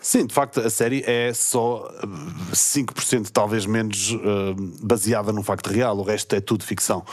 Sim, 0.00 0.26
de 0.26 0.34
facto, 0.34 0.60
a 0.60 0.70
série 0.70 1.02
é 1.06 1.32
só 1.34 1.90
5%, 2.52 3.26
eh, 3.26 3.30
talvez 3.32 3.66
menos, 3.66 4.12
uh, 4.12 4.54
baseada 4.82 5.32
num 5.32 5.42
facto 5.42 5.68
real, 5.68 5.98
o 5.98 6.02
resto 6.02 6.34
é 6.34 6.40
tudo 6.40 6.64
ficção. 6.64 7.04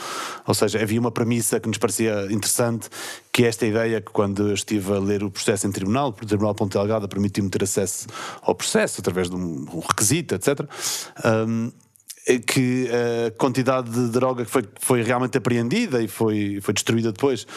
Ou 0.46 0.54
seja, 0.54 0.82
havia 0.82 1.00
uma 1.00 1.12
premissa 1.12 1.60
que 1.60 1.68
nos 1.68 1.78
parecia 1.78 2.28
interessante, 2.32 2.90
que 3.32 3.44
é 3.44 3.48
esta 3.48 3.66
ideia 3.66 4.00
que, 4.00 4.12
quando 4.12 4.48
eu 4.48 4.54
estive 4.54 4.94
a 4.94 5.00
ler 5.00 5.24
o 5.24 5.30
processo 5.30 5.68
em 5.68 5.72
tribunal, 5.72 6.10
o 6.10 6.26
Tribunal 6.26 6.56
Ponte 6.56 6.74
Delgada 6.74 7.08
permitiu-me 7.08 7.50
ter 7.50 7.64
acesso 7.64 8.08
ao 8.42 8.56
processo 8.56 9.02
através 9.02 9.30
de 9.30 9.36
um, 9.36 9.66
requisito, 9.88 10.36
etc. 10.36 10.62
Um, 11.26 11.68
é 11.68 11.87
que 12.46 12.90
a 12.90 13.32
quantidade 13.32 13.90
de 13.90 14.10
droga 14.10 14.44
que 14.44 14.52
foi, 14.52 14.64
foi 14.80 15.02
realmente 15.02 15.38
apreendida 15.38 16.02
e 16.02 16.08
foi, 16.08 16.60
foi 16.62 16.74
destruída 16.74 17.12
depois 17.12 17.48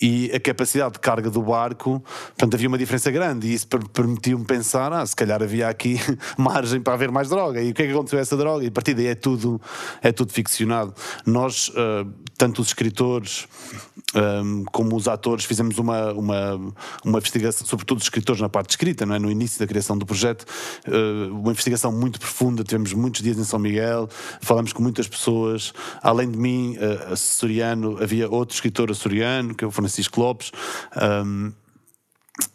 e 0.00 0.30
a 0.34 0.40
capacidade 0.40 0.94
de 0.94 0.98
carga 0.98 1.30
do 1.30 1.42
barco, 1.42 2.02
portanto 2.28 2.54
havia 2.54 2.68
uma 2.68 2.78
diferença 2.78 3.10
grande 3.10 3.48
e 3.48 3.54
isso 3.54 3.66
permitiu-me 3.92 4.44
pensar, 4.44 4.92
ah, 4.92 5.06
se 5.06 5.14
calhar 5.14 5.42
havia 5.42 5.68
aqui 5.68 5.98
margem 6.36 6.80
para 6.80 6.94
haver 6.94 7.10
mais 7.10 7.28
droga 7.28 7.62
e 7.62 7.70
o 7.70 7.74
que 7.74 7.82
é 7.82 7.86
que 7.86 7.92
aconteceu 7.92 8.18
a 8.18 8.22
essa 8.22 8.36
droga 8.36 8.64
e 8.64 8.68
a 8.68 8.70
partir 8.70 8.94
daí 8.94 9.06
é 9.06 9.14
tudo, 9.14 9.60
é 10.02 10.10
tudo 10.10 10.32
ficcionado. 10.32 10.94
Nós, 11.24 11.68
uh, 11.68 12.10
tanto 12.36 12.60
os 12.60 12.68
escritores 12.68 13.46
um, 14.14 14.64
como 14.64 14.96
os 14.96 15.08
atores, 15.08 15.44
fizemos 15.44 15.78
uma, 15.78 16.12
uma, 16.12 16.60
uma 17.04 17.18
investigação, 17.18 17.66
sobretudo 17.66 17.98
os 17.98 18.04
escritores 18.04 18.40
na 18.40 18.48
parte 18.48 18.70
escrita, 18.70 19.04
não 19.04 19.14
é? 19.14 19.18
no 19.18 19.30
início 19.30 19.58
da 19.58 19.66
criação 19.66 19.96
do 19.96 20.06
projeto, 20.06 20.44
uh, 20.86 21.34
uma 21.34 21.52
investigação 21.52 21.92
muito 21.92 22.18
profunda, 22.18 22.62
tivemos 22.64 22.92
muitos 22.92 23.22
dias 23.22 23.38
em 23.38 23.44
São 23.44 23.58
Miguel, 23.58 24.08
falamos 24.40 24.72
com 24.72 24.82
muitas 24.82 25.08
pessoas, 25.08 25.72
além 26.02 26.30
de 26.30 26.38
mim, 26.38 26.76
uh, 26.76 27.12
açoriano, 27.12 27.98
havia 28.02 28.28
outro 28.28 28.54
escritor 28.54 28.90
açoriano, 28.90 29.54
que 29.54 29.64
é 29.64 29.66
o 29.66 29.70
Francisco 29.70 30.20
Lopes, 30.20 30.52
um, 31.26 31.52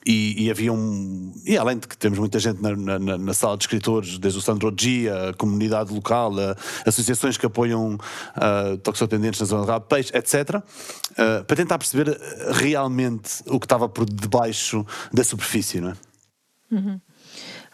e, 0.06 0.46
e, 0.46 0.52
havia 0.52 0.74
um. 0.74 1.32
E 1.46 1.58
além 1.58 1.78
de 1.78 1.88
que 1.88 1.98
temos 1.98 2.20
muita 2.20 2.38
gente 2.38 2.62
na, 2.62 2.76
na, 2.76 3.18
na 3.18 3.34
sala 3.34 3.56
de 3.56 3.64
escritores, 3.64 4.18
desde 4.18 4.40
o 4.40 4.42
Sandro 4.42 4.74
Gia, 4.78 5.30
a 5.30 5.34
comunidade 5.34 5.94
local, 5.94 6.34
a, 6.38 6.56
associações 6.86 7.38
que 7.38 7.46
apoiam 7.46 7.96
uh, 7.96 8.78
toxicodependentes 8.80 9.40
na 9.40 9.46
zona 9.46 9.64
de 9.64 9.72
rabo 9.72 9.86
peixe, 9.86 10.12
etc., 10.14 10.56
uh, 10.56 11.46
para 11.46 11.56
tentar 11.56 11.78
perceber 11.78 12.20
realmente 12.52 13.42
o 13.46 13.58
que 13.58 13.66
estava 13.66 13.88
por 13.88 14.06
debaixo 14.06 14.86
da 15.14 15.24
superfície, 15.24 15.80
não 15.80 15.92
é? 15.92 15.96
Uhum. 16.72 17.02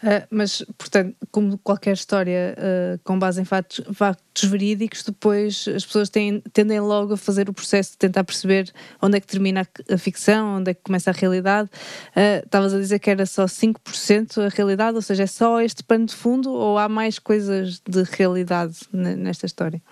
Uh, 0.06 0.24
mas, 0.30 0.64
portanto, 0.78 1.16
como 1.32 1.58
qualquer 1.58 1.94
história 1.94 2.54
uh, 2.56 3.00
com 3.02 3.18
base 3.18 3.40
em 3.40 3.44
fatos, 3.44 3.80
fatos 3.92 4.44
verídicos, 4.44 5.02
depois 5.02 5.66
as 5.66 5.84
pessoas 5.84 6.08
têm, 6.08 6.40
tendem 6.52 6.78
logo 6.78 7.14
a 7.14 7.16
fazer 7.16 7.48
o 7.48 7.52
processo 7.52 7.90
de 7.92 7.98
tentar 7.98 8.22
perceber 8.22 8.72
onde 9.02 9.16
é 9.16 9.20
que 9.20 9.26
termina 9.26 9.62
a, 9.62 9.94
a 9.94 9.98
ficção, 9.98 10.58
onde 10.58 10.70
é 10.70 10.74
que 10.74 10.82
começa 10.84 11.10
a 11.10 11.12
realidade. 11.12 11.68
Uh, 12.14 12.44
estavas 12.44 12.72
a 12.72 12.78
dizer 12.78 13.00
que 13.00 13.10
era 13.10 13.26
só 13.26 13.46
5% 13.46 14.46
a 14.46 14.48
realidade, 14.48 14.94
ou 14.94 15.02
seja, 15.02 15.24
é 15.24 15.26
só 15.26 15.60
este 15.60 15.82
pano 15.82 16.06
de 16.06 16.14
fundo 16.14 16.52
ou 16.52 16.78
há 16.78 16.88
mais 16.88 17.18
coisas 17.18 17.82
de 17.84 18.04
realidade 18.04 18.76
nesta 18.92 19.44
história? 19.44 19.82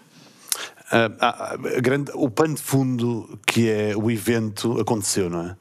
A, 1.21 1.55
a 1.55 1.81
grande, 1.81 2.13
o 2.15 2.31
pano 2.31 2.55
de 2.55 2.63
fundo 2.63 3.39
que 3.47 3.69
é 3.69 3.97
o 3.97 4.11
evento 4.11 4.81
aconteceu, 4.81 5.29
não 5.29 5.41
é? 5.41 5.57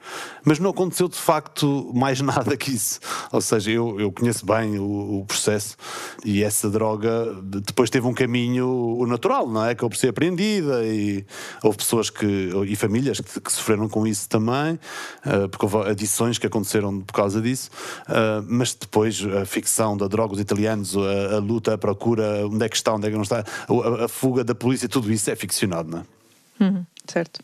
Mas 0.46 0.60
não 0.60 0.70
aconteceu 0.70 1.08
de 1.08 1.18
facto 1.18 1.92
mais 1.94 2.22
nada 2.22 2.56
que 2.56 2.72
isso. 2.72 3.00
Ou 3.32 3.42
seja, 3.42 3.72
eu, 3.72 4.00
eu 4.00 4.12
conheço 4.12 4.46
bem 4.46 4.78
o, 4.78 5.20
o 5.20 5.25
processo 5.25 5.75
e 6.24 6.44
essa 6.44 6.70
droga 6.70 7.34
depois 7.42 7.90
teve 7.90 8.06
um 8.06 8.13
caminho 8.13 9.04
natural, 9.08 9.50
não 9.50 9.66
é? 9.66 9.74
Que 9.74 9.84
houve 9.84 9.98
ser 9.98 10.10
apreendida 10.10 10.84
e 10.86 11.25
houve 11.63 11.78
pessoas 11.78 12.10
que, 12.10 12.52
e 12.68 12.75
famílias 12.75 13.20
que, 13.20 13.40
que 13.40 13.52
sofreram 13.52 13.90
com 13.90 14.06
isso 14.06 14.30
também, 14.30 14.80
uh, 15.25 15.50
porque 15.50 15.66
houve 15.66 15.90
adições 15.90 16.38
que 16.38 16.46
aconteceram 16.46 17.02
por 17.02 17.13
causa 17.13 17.42
disso. 17.42 17.72
Uh, 18.08 18.46
mas 18.48 18.74
depois 18.74 19.25
a 19.42 19.46
ficção 19.46 19.98
da 19.98 20.08
droga, 20.08 20.34
os 20.34 20.40
italianos, 20.40 20.96
a, 20.96 21.38
a, 21.38 21.40
luta, 21.40 21.74
a 21.74 21.78
procura, 21.78 22.46
onde 22.48 22.63
é 22.63 22.70
que 22.70 22.75
está, 22.75 22.94
onde 22.94 23.08
é 23.08 23.10
que 23.10 23.16
não 23.16 23.24
está, 23.24 23.40
a, 23.40 24.06
a 24.06 24.08
fuga 24.08 24.44
da 24.44 24.54
polícia, 24.54 24.88
tudo 24.88 25.12
isso 25.12 25.23
é 25.27 25.36
ficcionado, 25.36 25.89
não 25.89 26.00
é? 26.00 26.63
Uhum, 26.63 26.86
certo. 27.08 27.39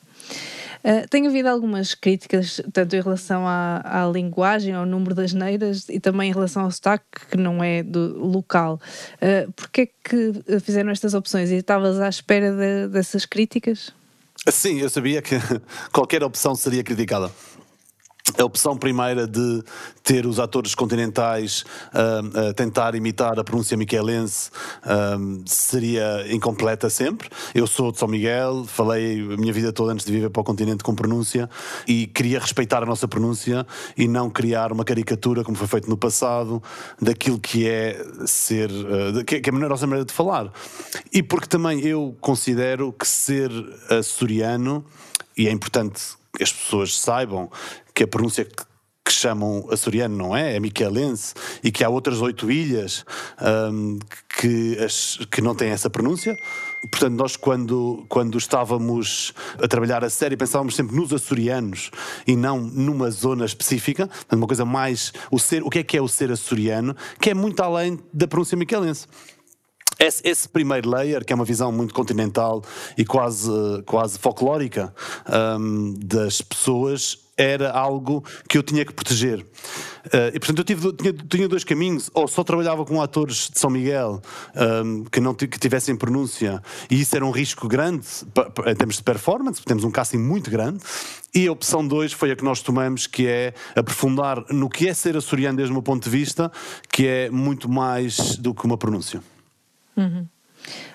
Uh, 0.83 1.07
tem 1.09 1.27
havido 1.27 1.49
algumas 1.49 1.93
críticas, 1.93 2.61
tanto 2.71 2.95
em 2.95 3.01
relação 3.01 3.45
à, 3.45 3.81
à, 3.83 4.09
linguagem, 4.09 4.73
ao 4.73 4.85
número 4.85 5.13
das 5.13 5.33
neiras 5.33 5.89
e 5.89 5.99
também 5.99 6.29
em 6.29 6.33
relação 6.33 6.63
ao 6.63 6.71
sotaque, 6.71 7.05
que 7.31 7.37
não 7.37 7.61
é 7.61 7.83
do 7.83 8.17
local. 8.25 8.79
Uh, 9.15 9.51
Porquê 9.53 9.81
é 9.81 9.85
que 10.09 10.59
fizeram 10.61 10.89
estas 10.89 11.13
opções? 11.13 11.51
E 11.51 11.55
estavas 11.55 11.99
à 11.99 12.07
espera 12.07 12.51
de, 12.51 12.87
dessas 12.87 13.25
críticas? 13.25 13.91
Sim, 14.47 14.79
eu 14.79 14.89
sabia 14.89 15.21
que 15.21 15.35
qualquer 15.91 16.23
opção 16.23 16.55
seria 16.55 16.83
criticada 16.83 17.29
a 18.37 18.45
opção 18.45 18.77
primeira 18.77 19.27
de 19.27 19.63
ter 20.03 20.25
os 20.25 20.39
atores 20.39 20.75
continentais 20.75 21.63
uh, 21.93 22.49
a 22.49 22.53
tentar 22.53 22.95
imitar 22.95 23.39
a 23.39 23.43
pronúncia 23.43 23.77
miquelense 23.77 24.49
uh, 24.83 25.43
seria 25.45 26.25
incompleta 26.33 26.89
sempre. 26.89 27.29
Eu 27.53 27.67
sou 27.67 27.91
de 27.91 27.99
São 27.99 28.07
Miguel, 28.07 28.65
falei 28.65 29.21
a 29.21 29.37
minha 29.37 29.53
vida 29.53 29.71
toda 29.71 29.93
antes 29.93 30.05
de 30.05 30.11
viver 30.11 30.29
para 30.29 30.41
o 30.41 30.43
continente 30.43 30.83
com 30.83 30.95
pronúncia 30.95 31.49
e 31.87 32.07
queria 32.07 32.39
respeitar 32.39 32.83
a 32.83 32.85
nossa 32.85 33.07
pronúncia 33.07 33.65
e 33.97 34.07
não 34.07 34.29
criar 34.29 34.71
uma 34.71 34.83
caricatura, 34.83 35.43
como 35.43 35.57
foi 35.57 35.67
feito 35.67 35.89
no 35.89 35.97
passado, 35.97 36.61
daquilo 37.01 37.39
que 37.39 37.67
é 37.67 38.03
ser. 38.25 38.69
Uh, 38.69 39.23
que, 39.23 39.35
é 39.35 39.49
a 39.49 39.69
nossa 39.69 39.85
maneira 39.85 40.05
de 40.05 40.13
falar. 40.13 40.51
E 41.11 41.21
porque 41.21 41.47
também 41.47 41.85
eu 41.85 42.15
considero 42.19 42.93
que 42.93 43.07
ser 43.07 43.51
açoriano, 43.89 44.85
e 45.37 45.47
é 45.47 45.51
importante 45.51 46.01
que 46.01 46.18
as 46.43 46.51
pessoas 46.51 46.97
saibam 46.97 47.49
que 47.93 48.03
a 48.03 48.07
pronúncia 48.07 48.45
que 48.45 49.13
chamam 49.13 49.67
açoriano, 49.71 50.15
não 50.15 50.37
é? 50.37 50.55
É 50.55 50.59
miquelense, 50.59 51.33
e 51.63 51.71
que 51.71 51.83
há 51.83 51.89
outras 51.89 52.21
oito 52.21 52.51
ilhas 52.51 53.03
um, 53.71 53.97
que, 54.39 54.77
as, 54.77 55.17
que 55.31 55.41
não 55.41 55.55
têm 55.55 55.71
essa 55.71 55.89
pronúncia. 55.89 56.35
Portanto, 56.91 57.13
nós 57.15 57.35
quando, 57.35 58.05
quando 58.07 58.37
estávamos 58.37 59.33
a 59.61 59.67
trabalhar 59.67 60.03
a 60.03 60.09
série 60.09 60.37
pensávamos 60.37 60.75
sempre 60.75 60.95
nos 60.95 61.11
açorianos 61.11 61.91
e 62.25 62.35
não 62.35 62.61
numa 62.61 63.09
zona 63.09 63.45
específica, 63.45 64.07
portanto, 64.07 64.37
uma 64.37 64.47
coisa 64.47 64.63
mais, 64.63 65.11
o, 65.31 65.39
ser, 65.39 65.63
o 65.63 65.69
que 65.69 65.79
é 65.79 65.83
que 65.83 65.97
é 65.97 66.01
o 66.01 66.07
ser 66.07 66.31
açoriano, 66.31 66.95
que 67.19 67.31
é 67.31 67.33
muito 67.33 67.61
além 67.61 67.99
da 68.13 68.27
pronúncia 68.27 68.55
miquelense. 68.55 69.07
Esse, 69.99 70.21
esse, 70.25 70.47
primeiro 70.47 70.89
layer, 70.89 71.25
que 71.25 71.33
é 71.33 71.35
uma 71.35 71.43
visão 71.43 71.73
muito 71.73 71.93
continental 71.93 72.63
e 72.97 73.03
quase, 73.03 73.51
quase 73.85 74.17
folclórica 74.17 74.93
um, 75.59 75.93
das 75.93 76.41
pessoas, 76.41 77.19
era 77.35 77.71
algo 77.71 78.23
que 78.47 78.57
eu 78.57 78.63
tinha 78.63 78.85
que 78.85 78.93
proteger. 78.93 79.39
Uh, 79.39 80.31
e 80.33 80.39
portanto 80.39 80.59
eu 80.59 80.63
tive, 80.63 80.93
tinha, 80.93 81.13
tinha, 81.13 81.47
dois 81.47 81.65
caminhos, 81.65 82.09
ou 82.13 82.27
só 82.29 82.45
trabalhava 82.45 82.85
com 82.85 83.01
atores 83.01 83.49
de 83.53 83.59
São 83.59 83.69
Miguel 83.69 84.21
um, 84.85 85.03
que, 85.03 85.19
não, 85.19 85.33
que 85.33 85.47
tivessem 85.47 85.95
pronúncia, 85.95 86.63
e 86.89 87.01
isso 87.01 87.13
era 87.15 87.25
um 87.25 87.31
risco 87.31 87.67
grande 87.67 88.05
em 88.67 88.75
termos 88.75 88.95
de 88.95 89.03
performance, 89.03 89.61
temos 89.63 89.83
um 89.83 89.91
casting 89.91 90.17
muito 90.17 90.49
grande, 90.49 90.79
e 91.33 91.47
a 91.47 91.51
opção 91.51 91.85
2 91.85 92.13
foi 92.13 92.31
a 92.31 92.35
que 92.35 92.43
nós 92.43 92.61
tomamos, 92.61 93.05
que 93.05 93.27
é 93.27 93.53
aprofundar 93.75 94.45
no 94.49 94.69
que 94.69 94.87
é 94.87 94.93
ser 94.93 95.17
açoriano 95.17 95.57
desde 95.57 95.71
o 95.71 95.75
meu 95.75 95.83
ponto 95.83 96.03
de 96.03 96.09
vista, 96.09 96.49
que 96.89 97.05
é 97.05 97.29
muito 97.29 97.69
mais 97.69 98.37
do 98.37 98.53
que 98.53 98.65
uma 98.65 98.77
pronúncia. 98.77 99.21
Uhum. 99.95 100.27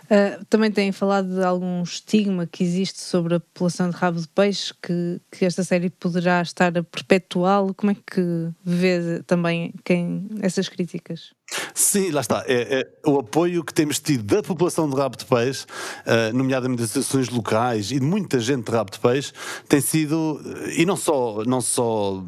Uh, 0.05 0.45
também 0.51 0.71
têm 0.71 0.93
falado 0.93 1.35
de 1.35 1.43
algum 1.43 1.83
estigma 1.83 2.47
que 2.47 2.63
existe 2.63 3.01
sobre 3.01 3.37
a 3.37 3.41
população 3.41 3.89
de 3.89 3.97
rabo 3.97 4.21
de 4.21 4.29
peixe, 4.29 4.73
que, 4.83 5.21
que 5.31 5.45
esta 5.45 5.65
série 5.65 5.89
poderá 5.89 6.43
estar 6.43 6.77
a 6.77 6.83
perpetuá-lo. 6.83 7.75
Como 7.75 7.93
é 7.93 7.95
que 7.95 8.51
vê 8.63 9.23
também 9.27 9.73
quem, 9.83 10.29
essas 10.43 10.69
críticas? 10.69 11.33
Sim, 11.75 12.11
lá 12.11 12.21
está. 12.21 12.45
É, 12.47 12.81
é, 12.81 13.09
o 13.09 13.19
apoio 13.19 13.65
que 13.65 13.73
temos 13.73 13.99
tido 13.99 14.23
da 14.25 14.43
população 14.43 14.89
de 14.89 14.97
rabo 14.97 15.17
de 15.17 15.25
peixe, 15.25 15.65
uh, 16.07 16.37
nomeadamente 16.37 16.83
das 16.83 16.91
associações 16.91 17.29
locais 17.29 17.91
e 17.91 17.99
de 17.99 18.05
muita 18.05 18.41
gente 18.41 18.65
de 18.65 18.73
rabo 18.73 18.91
de 18.91 18.99
peixe, 18.99 19.33
tem 19.69 19.81
sido, 19.81 20.41
e 20.77 20.85
não 20.87 20.97
só, 20.97 21.43
não 21.45 21.61
só 21.61 22.23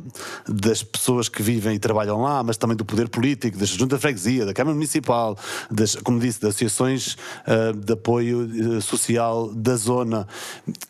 das 0.48 0.82
pessoas 0.82 1.28
que 1.28 1.42
vivem 1.42 1.74
e 1.74 1.78
trabalham 1.78 2.20
lá, 2.22 2.42
mas 2.42 2.56
também 2.56 2.76
do 2.76 2.84
poder 2.84 3.08
político, 3.08 3.58
da 3.58 3.64
Junta 3.64 3.96
de 3.96 4.02
Freguesia, 4.02 4.46
da 4.46 4.54
Câmara 4.54 4.74
Municipal, 4.74 5.36
das, 5.70 5.94
como 5.96 6.18
disse, 6.18 6.40
das 6.40 6.50
associações 6.50 7.16
uh, 7.46 7.72
de 7.74 7.92
apoio 7.92 8.80
social 8.80 9.52
da 9.54 9.76
zona. 9.76 10.26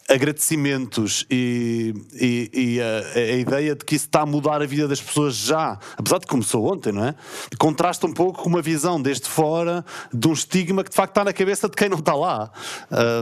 Agradecimentos 0.08 1.26
e, 1.30 1.94
e, 2.14 2.50
e 2.52 2.80
a, 2.80 3.18
a, 3.18 3.36
ideia 3.36 3.74
de 3.74 3.84
que 3.84 3.96
isso 3.96 4.06
está 4.06 4.20
a 4.22 4.26
mudar 4.26 4.62
a 4.62 4.66
vida 4.66 4.86
das 4.86 5.00
pessoas 5.00 5.34
já, 5.34 5.78
apesar 5.96 6.18
de 6.18 6.26
que 6.26 6.30
começou 6.30 6.72
ontem, 6.72 6.92
não 6.92 7.04
é? 7.04 7.14
Contrasta 7.58 8.06
um 8.06 8.12
pouco 8.12 8.25
com 8.32 8.48
uma 8.48 8.62
visão 8.62 9.00
desde 9.00 9.28
fora 9.28 9.84
de 10.12 10.28
um 10.28 10.32
estigma 10.32 10.82
que 10.82 10.90
de 10.90 10.96
facto 10.96 11.12
está 11.12 11.24
na 11.24 11.32
cabeça 11.32 11.68
de 11.68 11.76
quem 11.76 11.88
não 11.88 11.98
está 11.98 12.14
lá. 12.14 12.50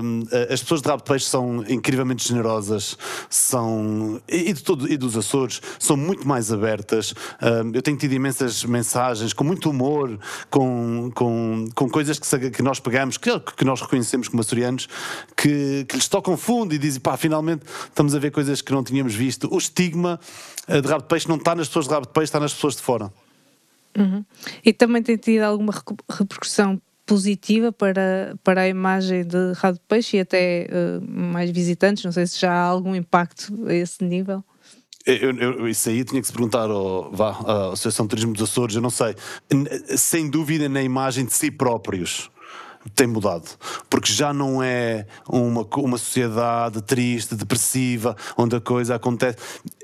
Um, 0.03 0.23
as 0.53 0.63
pessoas 0.63 0.83
de 0.83 0.89
Rabo 0.89 1.03
de 1.03 1.09
Peixe 1.11 1.27
são 1.27 1.65
incrivelmente 1.69 2.27
generosas, 2.27 2.97
são, 3.29 4.21
e, 4.29 4.53
de 4.53 4.63
todo, 4.63 4.91
e 4.91 4.97
dos 4.97 5.17
Açores, 5.17 5.61
são 5.79 5.97
muito 5.97 6.27
mais 6.27 6.53
abertas. 6.53 7.15
Um, 7.41 7.73
eu 7.75 7.83
tenho 7.83 7.97
tido 7.97 8.13
imensas 8.13 8.65
mensagens 8.65 9.33
com 9.33 9.45
muito 9.45 9.71
humor, 9.71 10.19
com, 10.51 11.11
com, 11.15 11.67
com 11.75 11.89
coisas 11.89 12.19
que, 12.19 12.51
que 12.51 12.63
nós 12.63 12.81
pegamos, 12.81 13.17
que, 13.17 13.31
que 13.57 13.65
nós 13.65 13.81
reconhecemos 13.81 14.29
como 14.29 14.41
açorianos, 14.41 14.89
que, 15.37 15.85
que 15.89 15.97
lhes 15.97 16.09
tocam 16.09 16.37
fundo 16.37 16.75
e 16.75 16.79
dizem, 16.79 17.01
pá, 17.01 17.17
finalmente 17.17 17.65
estamos 17.87 18.15
a 18.15 18.19
ver 18.19 18.31
coisas 18.31 18.61
que 18.61 18.73
não 18.73 18.83
tínhamos 18.83 19.15
visto. 19.15 19.49
O 19.53 19.59
estigma 19.59 20.19
eh, 20.67 20.81
de 20.81 20.89
Rabo 20.89 21.03
de 21.03 21.09
Peixe 21.09 21.29
não 21.29 21.37
está 21.37 21.55
nas 21.55 21.69
pessoas 21.69 21.87
de 21.87 21.93
Rabo 21.93 22.07
de 22.07 22.13
Peixe, 22.13 22.25
está 22.25 22.41
nas 22.41 22.53
pessoas 22.53 22.77
de 22.77 22.83
fora. 22.83 23.13
Uhum. 23.97 24.25
E 24.65 24.73
também 24.73 25.03
tem 25.03 25.17
tido 25.17 25.43
alguma 25.43 25.73
repercussão 26.11 26.81
positiva 27.07 27.71
para, 27.71 28.37
para 28.43 28.63
a 28.63 28.69
imagem 28.69 29.25
de 29.25 29.53
Rado 29.57 29.79
Peixe 29.87 30.17
e 30.17 30.21
até 30.21 30.67
uh, 30.71 31.05
mais 31.07 31.51
visitantes? 31.51 32.05
Não 32.05 32.13
sei 32.13 32.27
se 32.27 32.41
já 32.41 32.53
há 32.53 32.65
algum 32.65 32.95
impacto 32.95 33.67
a 33.67 33.75
esse 33.75 34.03
nível. 34.03 34.43
Eu, 35.07 35.37
eu, 35.37 35.69
isso 35.69 35.91
aí 35.91 36.03
tinha 36.03 36.19
que 36.21 36.27
se 36.27 36.33
perguntar 36.33 36.71
ao, 36.71 37.13
vá, 37.13 37.31
à 37.31 37.67
Associação 37.73 38.07
de 38.07 38.11
Turismo 38.11 38.33
dos 38.33 38.51
Açores, 38.51 38.75
eu 38.75 38.81
não 38.81 38.89
sei. 38.89 39.15
Sem 39.99 40.31
dúvida 40.31 40.67
na 40.67 40.83
imagem 40.83 41.27
de 41.27 41.35
si 41.35 41.51
próprios 41.51 42.31
tem 42.95 43.07
mudado. 43.07 43.49
Porque 43.89 44.13
já 44.13 44.33
não 44.33 44.63
é 44.63 45.07
uma, 45.29 45.67
uma 45.77 45.99
sociedade 45.99 46.83
triste, 46.83 47.35
depressiva, 47.35 48.17
onde 48.37 48.57
a 48.57 48.61
coisa 48.61 48.95
acontece. 48.95 49.39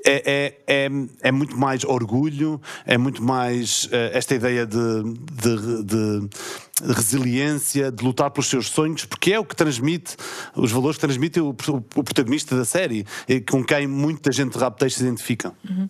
É, 0.05 0.55
é, 0.67 0.85
é, 0.85 0.89
é 1.21 1.31
muito 1.31 1.57
mais 1.57 1.83
orgulho, 1.83 2.61
é 2.85 2.97
muito 2.97 3.23
mais 3.23 3.85
uh, 3.85 4.11
esta 4.13 4.35
ideia 4.35 4.65
de, 4.65 4.77
de, 4.77 5.83
de 5.83 6.29
de 6.81 6.93
resiliência, 6.93 7.91
de 7.91 8.03
lutar 8.03 8.31
pelos 8.31 8.47
seus 8.47 8.67
sonhos, 8.67 9.05
porque 9.05 9.33
é 9.33 9.39
o 9.39 9.45
que 9.45 9.55
transmite, 9.55 10.15
os 10.55 10.71
valores 10.71 10.97
que 10.97 11.01
transmite 11.01 11.39
o, 11.39 11.49
o 11.49 12.03
protagonista 12.03 12.57
da 12.57 12.65
série, 12.65 13.05
com 13.49 13.63
quem 13.63 13.87
muita 13.87 14.31
gente 14.31 14.53
de 14.53 14.59
Rap 14.59 14.89
se 14.89 15.03
identifica. 15.03 15.53
Uhum. 15.67 15.89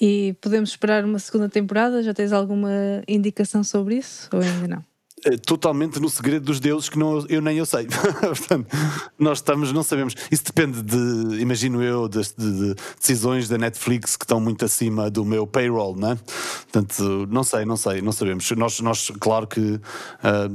E 0.00 0.36
podemos 0.40 0.70
esperar 0.70 1.04
uma 1.04 1.18
segunda 1.18 1.48
temporada? 1.48 2.02
Já 2.02 2.12
tens 2.12 2.32
alguma 2.32 2.70
indicação 3.06 3.62
sobre 3.62 3.96
isso 3.96 4.28
ou 4.32 4.40
ainda 4.40 4.68
não? 4.68 4.95
Eh, 5.24 5.38
totalmente 5.38 5.98
no 5.98 6.10
segredo 6.10 6.44
dos 6.44 6.60
deuses 6.60 6.90
que 6.90 6.98
não, 6.98 7.24
eu 7.28 7.40
nem 7.40 7.56
eu 7.56 7.64
sei. 7.64 7.86
Portanto, 8.20 8.66
nós 9.18 9.38
estamos, 9.38 9.72
não 9.72 9.82
sabemos. 9.82 10.14
Isso 10.30 10.44
depende 10.44 10.82
de, 10.82 11.40
imagino 11.40 11.82
eu, 11.82 12.06
de, 12.06 12.20
de, 12.20 12.34
de, 12.36 12.74
decisões 13.00 13.48
da 13.48 13.56
Netflix 13.56 14.14
que 14.14 14.24
estão 14.24 14.38
muito 14.38 14.64
acima 14.66 15.10
do 15.10 15.24
meu 15.24 15.46
payroll, 15.46 15.96
né? 15.96 16.18
Portanto, 16.70 17.26
não 17.30 17.42
sei, 17.42 17.64
não 17.64 17.78
sei, 17.78 18.02
não 18.02 18.12
sabemos. 18.12 18.50
Nós, 18.50 18.78
nós 18.80 19.10
claro 19.18 19.46
que 19.46 19.60
uh, 19.60 19.80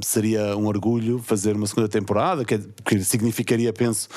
seria 0.03 0.55
um 0.55 0.67
orgulho 0.67 1.17
fazer 1.17 1.55
uma 1.55 1.65
segunda 1.65 1.89
temporada, 1.89 2.45
que, 2.45 2.59
que 2.85 3.03
significaria, 3.03 3.73
penso, 3.73 4.09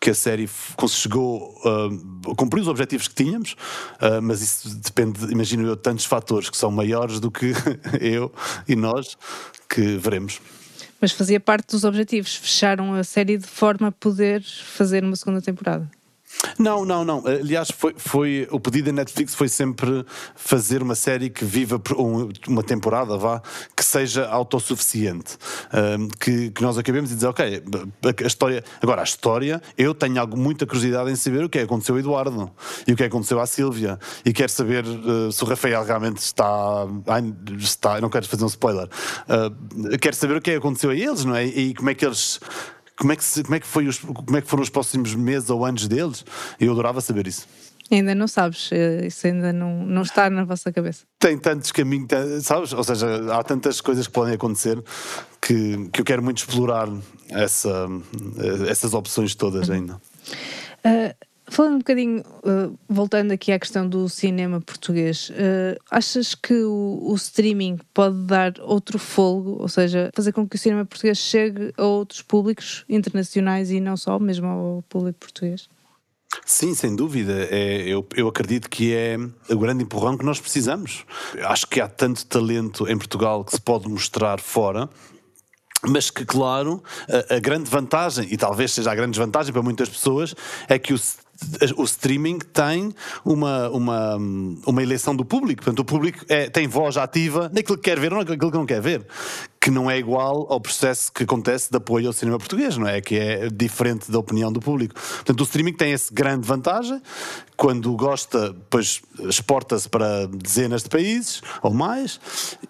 que 0.00 0.10
a 0.10 0.14
série 0.16 0.50
chegou 0.88 1.54
uh, 1.64 2.32
a 2.32 2.34
cumprir 2.34 2.60
os 2.60 2.66
objetivos 2.66 3.06
que 3.06 3.14
tínhamos, 3.14 3.52
uh, 3.52 4.20
mas 4.20 4.42
isso 4.42 4.76
depende, 4.78 5.30
imagino 5.30 5.64
eu, 5.64 5.76
de 5.76 5.82
tantos 5.82 6.04
fatores 6.04 6.50
que 6.50 6.56
são 6.56 6.72
maiores 6.72 7.20
do 7.20 7.30
que 7.30 7.52
eu 8.02 8.32
e 8.66 8.74
nós 8.74 9.16
que 9.72 9.96
veremos. 9.96 10.40
Mas 11.00 11.12
fazia 11.12 11.40
parte 11.40 11.72
dos 11.72 11.82
objetivos, 11.82 12.36
fecharam 12.36 12.94
a 12.94 13.02
série 13.02 13.36
de 13.36 13.46
forma 13.46 13.88
a 13.88 13.92
poder 13.92 14.42
fazer 14.42 15.02
uma 15.02 15.16
segunda 15.16 15.40
temporada. 15.40 15.90
Não, 16.58 16.84
não, 16.84 17.04
não. 17.04 17.22
Aliás, 17.26 17.70
foi, 17.70 17.94
foi, 17.96 18.48
o 18.50 18.60
pedido 18.60 18.86
da 18.86 18.92
Netflix 18.92 19.34
foi 19.34 19.48
sempre 19.48 20.04
fazer 20.34 20.82
uma 20.82 20.94
série 20.94 21.30
que 21.30 21.44
viva 21.44 21.80
uma 22.48 22.62
temporada, 22.62 23.16
vá, 23.16 23.42
que 23.76 23.84
seja 23.84 24.28
autossuficiente. 24.28 25.36
Um, 25.72 26.08
que, 26.08 26.50
que 26.50 26.62
nós 26.62 26.76
acabemos 26.76 27.10
de 27.10 27.16
dizer, 27.16 27.28
ok, 27.28 27.62
a 28.04 28.26
história. 28.26 28.64
Agora, 28.80 29.00
a 29.00 29.04
história, 29.04 29.62
eu 29.76 29.94
tenho 29.94 30.20
algo, 30.20 30.36
muita 30.36 30.66
curiosidade 30.66 31.10
em 31.10 31.16
saber 31.16 31.44
o 31.44 31.48
que 31.48 31.58
é 31.58 31.60
que 31.62 31.66
aconteceu 31.66 31.94
ao 31.94 32.00
Eduardo 32.00 32.50
e 32.86 32.92
o 32.92 32.96
que 32.96 33.02
é 33.02 33.08
que 33.08 33.14
aconteceu 33.14 33.40
à 33.40 33.46
Sílvia. 33.46 33.98
E 34.24 34.32
quero 34.32 34.50
saber 34.50 34.84
uh, 34.84 35.30
se 35.30 35.42
o 35.42 35.46
Rafael 35.46 35.84
realmente 35.84 36.18
está. 36.18 36.86
Ai, 37.06 37.32
está 37.58 38.00
não 38.00 38.10
quero 38.10 38.26
fazer 38.26 38.44
um 38.44 38.48
spoiler. 38.48 38.88
Uh, 39.28 39.98
quero 39.98 40.16
saber 40.16 40.36
o 40.36 40.40
que 40.40 40.50
é 40.50 40.54
que 40.54 40.58
aconteceu 40.58 40.90
a 40.90 40.94
eles, 40.94 41.24
não 41.24 41.36
é? 41.36 41.46
E 41.46 41.74
como 41.74 41.90
é 41.90 41.94
que 41.94 42.04
eles 42.04 42.40
como 42.98 43.12
é 43.12 43.16
que, 43.16 43.24
se, 43.24 43.42
como 43.42 43.54
é 43.54 43.60
que, 43.60 43.66
foi 43.66 43.86
os, 43.86 43.98
como 43.98 44.36
é 44.36 44.40
que 44.40 44.48
foram 44.48 44.62
os 44.62 44.70
próximos 44.70 45.14
meses 45.14 45.50
ou 45.50 45.64
anos 45.64 45.88
deles? 45.88 46.24
Eu 46.60 46.72
adorava 46.72 47.00
saber 47.00 47.26
isso. 47.26 47.46
Ainda 47.90 48.14
não 48.14 48.26
sabes, 48.26 48.70
eh, 48.72 49.06
isso 49.06 49.26
ainda 49.26 49.52
não, 49.52 49.84
não 49.84 50.02
está 50.02 50.30
na 50.30 50.44
vossa 50.44 50.72
cabeça. 50.72 51.04
Tem 51.18 51.36
tantos 51.36 51.70
caminhos, 51.72 52.08
sabes? 52.42 52.72
Ou 52.72 52.82
seja, 52.82 53.06
há 53.34 53.42
tantas 53.42 53.82
coisas 53.82 54.06
que 54.06 54.12
podem 54.12 54.34
acontecer 54.34 54.82
que, 55.40 55.88
que 55.92 56.00
eu 56.00 56.04
quero 56.04 56.22
muito 56.22 56.38
explorar 56.38 56.88
essa, 57.28 57.86
eh, 58.38 58.70
essas 58.70 58.94
opções 58.94 59.34
todas 59.34 59.68
uhum. 59.68 59.74
ainda. 59.74 60.00
Uh, 60.84 61.14
Falando 61.52 61.74
um 61.74 61.78
bocadinho, 61.80 62.22
uh, 62.22 62.78
voltando 62.88 63.30
aqui 63.30 63.52
à 63.52 63.58
questão 63.58 63.86
do 63.86 64.08
cinema 64.08 64.58
português, 64.58 65.28
uh, 65.28 65.78
achas 65.90 66.34
que 66.34 66.54
o, 66.54 66.98
o, 67.02 67.14
streaming 67.14 67.78
pode 67.92 68.16
dar 68.22 68.54
outro 68.62 68.98
folgo, 68.98 69.58
ou 69.60 69.68
seja, 69.68 70.10
fazer 70.16 70.32
com 70.32 70.48
que 70.48 70.56
o 70.56 70.58
cinema 70.58 70.86
português 70.86 71.18
chegue 71.18 71.74
a 71.76 71.84
outros 71.84 72.22
públicos 72.22 72.86
internacionais 72.88 73.70
e 73.70 73.80
não 73.80 73.98
só, 73.98 74.18
mesmo 74.18 74.46
ao 74.46 74.82
público 74.88 75.18
português? 75.18 75.68
Sim, 76.46 76.74
sem 76.74 76.96
dúvida. 76.96 77.46
É, 77.50 77.82
eu, 77.82 78.06
eu 78.16 78.28
acredito 78.28 78.70
que 78.70 78.94
é 78.94 79.18
o 79.50 79.58
grande 79.58 79.84
empurrão 79.84 80.16
que 80.16 80.24
nós 80.24 80.40
precisamos. 80.40 81.04
Acho 81.44 81.66
que 81.66 81.82
há 81.82 81.86
tanto 81.86 82.24
talento 82.24 82.88
em 82.88 82.96
Portugal 82.96 83.44
que 83.44 83.52
se 83.52 83.60
pode 83.60 83.90
mostrar 83.90 84.40
fora 84.40 84.88
mas 85.84 86.10
que, 86.10 86.24
claro, 86.24 86.80
a, 87.08 87.34
a, 87.34 87.40
grande 87.40 87.68
vantagem, 87.68 88.28
e 88.30 88.36
talvez 88.36 88.70
seja 88.70 88.92
a 88.92 88.94
grande 88.94 89.12
desvantagem 89.12 89.52
para 89.52 89.62
muitas 89.62 89.88
pessoas, 89.88 90.32
é 90.68 90.78
que 90.78 90.94
o, 90.94 91.00
o 91.76 91.84
streaming 91.84 92.38
tem 92.38 92.94
uma, 93.24 93.68
uma, 93.70 94.16
uma 94.16 94.82
eleição 94.82 95.14
do 95.14 95.24
público. 95.24 95.62
Portanto, 95.62 95.80
o 95.80 95.84
público 95.84 96.24
é, 96.28 96.48
tem 96.48 96.66
voz 96.66 96.96
ativa 96.96 97.50
naquilo 97.52 97.76
que 97.76 97.84
quer 97.84 97.98
ver 97.98 98.12
ou 98.12 98.18
naquilo 98.18 98.50
que 98.50 98.56
não 98.56 98.66
quer 98.66 98.80
ver. 98.80 99.06
Que 99.62 99.70
não 99.70 99.88
é 99.88 99.96
igual 99.96 100.48
ao 100.50 100.60
processo 100.60 101.12
que 101.12 101.22
acontece 101.22 101.70
de 101.70 101.76
apoio 101.76 102.08
ao 102.08 102.12
cinema 102.12 102.36
português, 102.36 102.76
não 102.76 102.88
é? 102.88 103.00
Que 103.00 103.16
é 103.16 103.48
diferente 103.48 104.10
da 104.10 104.18
opinião 104.18 104.52
do 104.52 104.58
público. 104.58 104.94
Portanto, 104.94 105.40
o 105.40 105.44
streaming 105.44 105.74
tem 105.74 105.92
essa 105.92 106.12
grande 106.12 106.44
vantagem. 106.44 107.00
Quando 107.56 107.94
gosta, 107.94 108.56
pois 108.68 109.00
exporta-se 109.20 109.88
para 109.88 110.26
dezenas 110.26 110.82
de 110.82 110.88
países 110.88 111.42
ou 111.62 111.72
mais, 111.72 112.18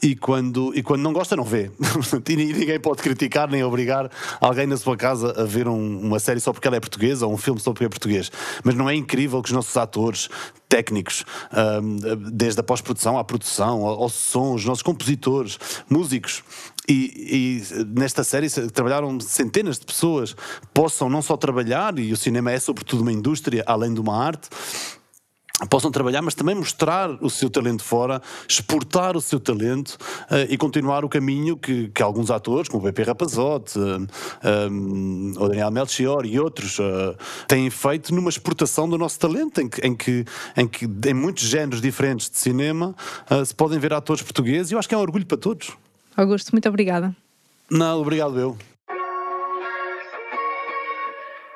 e 0.03 0.15
quando, 0.15 0.71
e 0.75 0.83
quando 0.83 1.01
não 1.01 1.15
gosta, 1.15 1.35
não 1.35 1.45
vê. 1.45 1.71
e 2.29 2.37
ninguém 2.37 2.79
pode 2.79 3.01
criticar 3.01 3.49
nem 3.51 3.65
obrigar 3.65 4.11
alguém 4.39 4.67
na 4.67 4.77
sua 4.77 4.95
casa 4.95 5.33
a 5.41 5.45
ver 5.45 5.67
um, 5.67 5.99
uma 5.99 6.19
série 6.19 6.41
só 6.41 6.53
porque 6.53 6.69
ela 6.69 6.77
é 6.77 6.81
portuguesa 6.81 7.27
ou 7.27 7.33
um 7.33 7.39
filme 7.39 7.59
só 7.59 7.73
porque 7.73 7.87
é 7.87 7.89
português. 7.89 8.31
Mas 8.63 8.75
não 8.75 8.91
é 8.91 8.95
incrível 8.95 9.41
que 9.41 9.49
os 9.49 9.55
nossos 9.55 9.75
atores 9.79 10.29
técnicos, 10.73 11.27
desde 12.33 12.59
a 12.61 12.63
pós-produção 12.63 13.19
à 13.19 13.23
produção, 13.23 13.85
ao, 13.85 14.09
som, 14.09 14.55
os 14.55 14.65
nossos 14.65 14.83
compositores, 14.83 15.59
músicos, 15.87 16.43
e, 16.89 17.61
e, 17.71 17.85
nesta 17.85 18.25
série 18.25 18.49
trabalharam 18.71 19.21
centenas 19.21 19.79
de 19.79 19.85
pessoas, 19.85 20.35
possam 20.73 21.11
não 21.11 21.21
só 21.21 21.37
trabalhar, 21.37 21.99
e 21.99 22.11
o 22.11 22.17
cinema 22.17 22.51
é 22.51 22.59
sobretudo 22.59 23.03
uma 23.03 23.13
indústria 23.13 23.63
além 23.67 23.93
de 23.93 24.01
uma 24.01 24.17
arte, 24.17 24.49
possam 25.69 25.91
trabalhar, 25.91 26.23
mas 26.23 26.35
também 26.35 26.55
mostrar 26.55 27.11
o 27.21 27.31
seu 27.31 27.49
talento 27.49 27.83
fora, 27.83 28.21
exportar 28.49 29.17
o 29.17 29.21
seu 29.21 29.39
talento 29.39 29.97
uh, 30.31 30.47
e 30.49 30.57
continuar 30.57 31.05
o 31.05 31.09
caminho 31.09 31.57
que, 31.57 31.89
que 31.89 32.03
alguns 32.03 32.31
atores, 32.31 32.69
como 32.69 32.83
o 32.83 32.87
Pepe 32.87 33.03
Rapazote, 33.03 33.79
uh, 33.79 34.07
eh, 34.43 34.69
um, 34.69 35.33
o 35.39 35.49
Daniel 35.49 35.71
Melchior 35.71 36.27
e 36.27 36.39
outros, 36.39 36.79
uh, 36.79 37.17
têm 37.47 37.71
feito 37.71 38.15
numa 38.15 38.29
exportação 38.29 38.89
do 38.89 38.99
nosso 38.99 39.19
talento, 39.19 39.61
em 39.61 39.69
que, 39.69 39.87
em 39.87 39.95
que, 39.95 40.25
em, 40.57 40.67
que, 40.67 40.87
em 40.87 41.15
muitos 41.15 41.45
géneros 41.45 41.81
diferentes 41.81 42.31
de 42.31 42.39
cinema 42.39 42.95
se 43.45 43.55
podem 43.55 43.79
ver 43.79 43.93
atores 43.93 44.23
portugueses 44.23 44.71
e 44.71 44.75
eu 44.75 44.79
acho 44.79 44.89
que 44.89 44.95
é 44.95 44.99
um 44.99 45.01
orgulho 45.01 45.27
para 45.27 45.37
todos. 45.37 45.73
Augusto, 46.17 46.53
muito 46.53 46.69
obrigada. 46.69 47.15
Não, 47.71 48.01
obrigado 48.01 48.39
eu. 48.39 48.57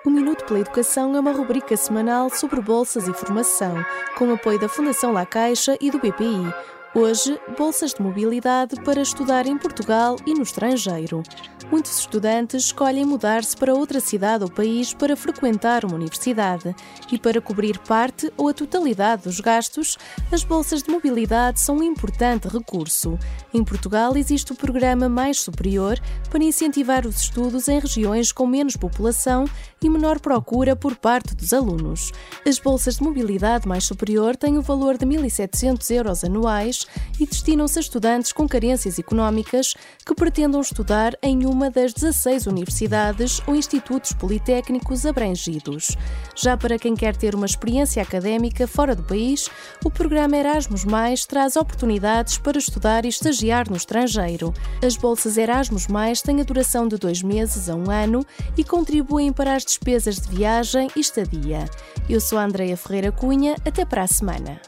O 0.06 0.10
Minuto 0.10 0.44
pela 0.44 0.60
Educação 0.60 1.16
é 1.16 1.20
uma 1.20 1.32
rubrica 1.32 1.76
semanal 1.76 2.30
sobre 2.30 2.60
bolsas 2.60 3.08
e 3.08 3.12
formação, 3.12 3.74
com 4.16 4.32
apoio 4.32 4.56
da 4.56 4.68
Fundação 4.68 5.10
La 5.10 5.26
Caixa 5.26 5.76
e 5.80 5.90
do 5.90 5.98
BPI. 5.98 6.54
Hoje, 6.94 7.36
bolsas 7.58 7.92
de 7.92 8.00
mobilidade 8.00 8.80
para 8.82 9.02
estudar 9.02 9.48
em 9.48 9.58
Portugal 9.58 10.14
e 10.24 10.32
no 10.32 10.44
estrangeiro. 10.44 11.24
Muitos 11.70 11.98
estudantes 11.98 12.66
escolhem 12.66 13.04
mudar-se 13.04 13.56
para 13.56 13.74
outra 13.74 13.98
cidade 13.98 14.44
ou 14.44 14.50
país 14.50 14.94
para 14.94 15.16
frequentar 15.16 15.84
uma 15.84 15.96
universidade 15.96 16.74
e 17.10 17.18
para 17.18 17.40
cobrir 17.40 17.76
parte 17.80 18.32
ou 18.36 18.48
a 18.48 18.54
totalidade 18.54 19.24
dos 19.24 19.40
gastos, 19.40 19.98
as 20.30 20.44
bolsas 20.44 20.84
de 20.84 20.90
mobilidade 20.90 21.60
são 21.60 21.78
um 21.78 21.82
importante 21.82 22.46
recurso. 22.46 23.18
Em 23.52 23.64
Portugal 23.64 24.16
existe 24.16 24.52
o 24.52 24.54
programa 24.54 25.08
Mais 25.08 25.40
Superior 25.40 25.98
para 26.30 26.44
incentivar 26.44 27.04
os 27.04 27.22
estudos 27.22 27.66
em 27.66 27.80
regiões 27.80 28.30
com 28.30 28.46
menos 28.46 28.76
população 28.76 29.44
e 29.82 29.90
menor 29.90 30.20
procura 30.20 30.76
por 30.76 30.94
parte 30.96 31.34
dos 31.34 31.52
alunos. 31.52 32.12
As 32.46 32.60
bolsas 32.60 32.96
de 32.96 33.02
mobilidade 33.02 33.66
mais 33.66 33.84
superior 33.84 34.36
têm 34.36 34.56
o 34.56 34.62
valor 34.62 34.96
de 34.96 35.04
1.700 35.04 35.90
euros 35.90 36.22
anuais 36.22 36.86
e 37.18 37.26
destinam-se 37.26 37.78
a 37.78 37.82
estudantes 37.82 38.32
com 38.32 38.48
carências 38.48 38.98
económicas 38.98 39.74
que 40.04 40.14
pretendam 40.14 40.60
estudar 40.60 41.16
em 41.22 41.44
uma 41.56 41.70
das 41.70 41.94
16 41.94 42.46
universidades 42.46 43.40
ou 43.46 43.56
institutos 43.56 44.12
politécnicos 44.12 45.06
abrangidos. 45.06 45.96
Já 46.36 46.54
para 46.54 46.78
quem 46.78 46.94
quer 46.94 47.16
ter 47.16 47.34
uma 47.34 47.46
experiência 47.46 48.02
académica 48.02 48.66
fora 48.66 48.94
do 48.94 49.02
país, 49.02 49.48
o 49.82 49.90
programa 49.90 50.36
Erasmus 50.36 50.84
traz 51.26 51.56
oportunidades 51.56 52.36
para 52.36 52.58
estudar 52.58 53.06
e 53.06 53.08
estagiar 53.08 53.70
no 53.70 53.76
estrangeiro. 53.76 54.52
As 54.84 54.96
bolsas 54.96 55.38
Erasmus 55.38 55.86
têm 56.22 56.42
a 56.42 56.44
duração 56.44 56.86
de 56.86 56.98
dois 56.98 57.22
meses 57.22 57.70
a 57.70 57.74
um 57.74 57.90
ano 57.90 58.26
e 58.54 58.62
contribuem 58.62 59.32
para 59.32 59.56
as 59.56 59.64
despesas 59.64 60.16
de 60.16 60.28
viagem 60.28 60.88
e 60.94 61.00
estadia. 61.00 61.70
Eu 62.06 62.20
sou 62.20 62.38
a 62.38 62.44
Andreia 62.44 62.76
Ferreira 62.76 63.10
Cunha, 63.10 63.56
até 63.64 63.86
para 63.86 64.02
a 64.02 64.06
semana. 64.06 64.60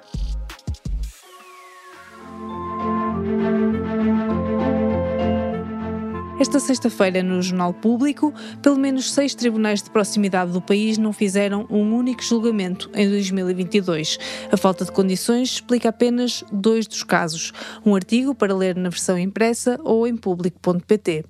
Esta 6.40 6.61
sexta-feira, 6.61 7.20
no 7.20 7.42
Jornal 7.42 7.74
Público, 7.74 8.33
pelo 8.62 8.79
menos 8.79 9.12
seis 9.12 9.35
tribunais 9.35 9.83
de 9.83 9.90
proximidade 9.90 10.53
do 10.53 10.62
país 10.62 10.96
não 10.96 11.12
fizeram 11.12 11.66
um 11.68 11.92
único 11.92 12.22
julgamento 12.22 12.88
em 12.94 13.09
2022. 13.09 14.18
A 14.53 14.57
falta 14.57 14.85
de 14.85 14.92
condições 14.92 15.55
explica 15.55 15.88
apenas 15.88 16.44
dois 16.53 16.87
dos 16.87 17.03
casos. 17.03 17.53
Um 17.85 17.92
artigo 17.92 18.37
para 18.37 18.55
ler 18.55 18.77
na 18.77 18.88
versão 18.88 19.18
impressa 19.18 19.81
ou 19.83 20.07
em 20.07 20.16
público.pt. 20.16 21.24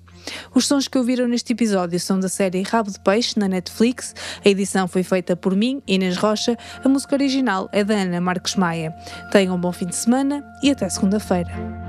Os 0.53 0.67
sons 0.67 0.87
que 0.87 0.97
ouviram 0.97 1.27
neste 1.27 1.53
episódio 1.53 1.99
são 1.99 2.19
da 2.19 2.29
série 2.29 2.61
Rabo 2.61 2.91
de 2.91 2.99
Peixe, 2.99 3.39
na 3.39 3.47
Netflix. 3.47 4.13
A 4.45 4.49
edição 4.49 4.87
foi 4.87 5.01
feita 5.01 5.35
por 5.35 5.55
mim, 5.55 5.81
Inês 5.87 6.17
Rocha. 6.17 6.55
A 6.83 6.89
música 6.89 7.15
original 7.15 7.67
é 7.71 7.83
da 7.83 7.95
Ana 7.95 8.21
Marques 8.21 8.55
Maia. 8.55 8.93
Tenham 9.31 9.55
um 9.55 9.59
bom 9.59 9.71
fim 9.71 9.87
de 9.87 9.95
semana 9.95 10.43
e 10.61 10.69
até 10.69 10.87
segunda-feira. 10.87 11.88